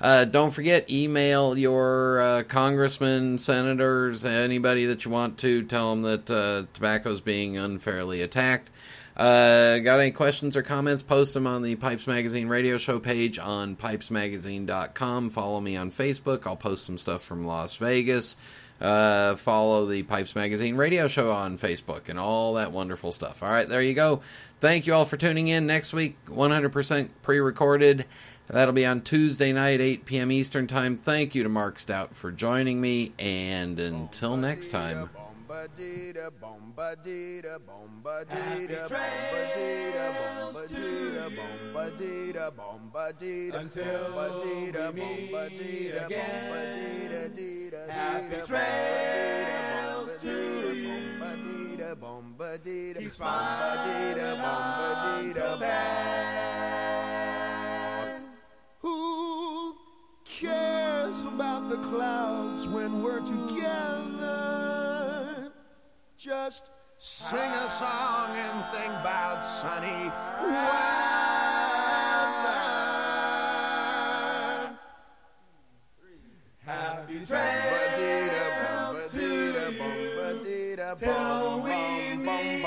[0.00, 5.62] Uh, don't forget, email your uh, congressmen, senators, anybody that you want to.
[5.64, 8.70] Tell them that uh, tobacco is being unfairly attacked.
[9.16, 11.02] Uh, got any questions or comments?
[11.02, 15.30] Post them on the Pipes Magazine radio show page on pipesmagazine.com.
[15.30, 16.46] Follow me on Facebook.
[16.46, 18.36] I'll post some stuff from Las Vegas.
[18.80, 23.42] Uh, follow the Pipes Magazine radio show on Facebook and all that wonderful stuff.
[23.42, 24.22] All right, there you go.
[24.60, 25.66] Thank you all for tuning in.
[25.66, 28.06] Next week, 100% pre recorded.
[28.48, 30.32] That'll be on Tuesday night, 8 p.m.
[30.32, 30.96] Eastern Time.
[30.96, 33.12] Thank you to Mark Stout for joining me.
[33.18, 35.10] And until next time.
[35.52, 44.00] Bombadita, bombadita, bombadita, bombadita, bombadita, bombadita, bombadita, Until
[44.94, 45.28] we meet
[45.92, 46.72] again.
[47.90, 50.32] Happy trails to
[50.74, 50.88] you.
[51.20, 57.12] bombadita, bombadita, Keep smiling until then.
[58.78, 59.76] Who
[60.24, 64.62] cares about the clouds when we're together?
[66.22, 70.08] Just sing a song and think about sunny
[70.40, 70.78] weather.
[76.64, 79.74] Happy trails to you.
[80.96, 82.62] Till we meet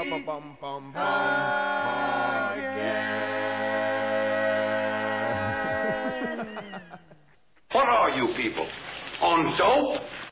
[7.72, 8.68] What are you people?
[9.22, 10.02] On dope?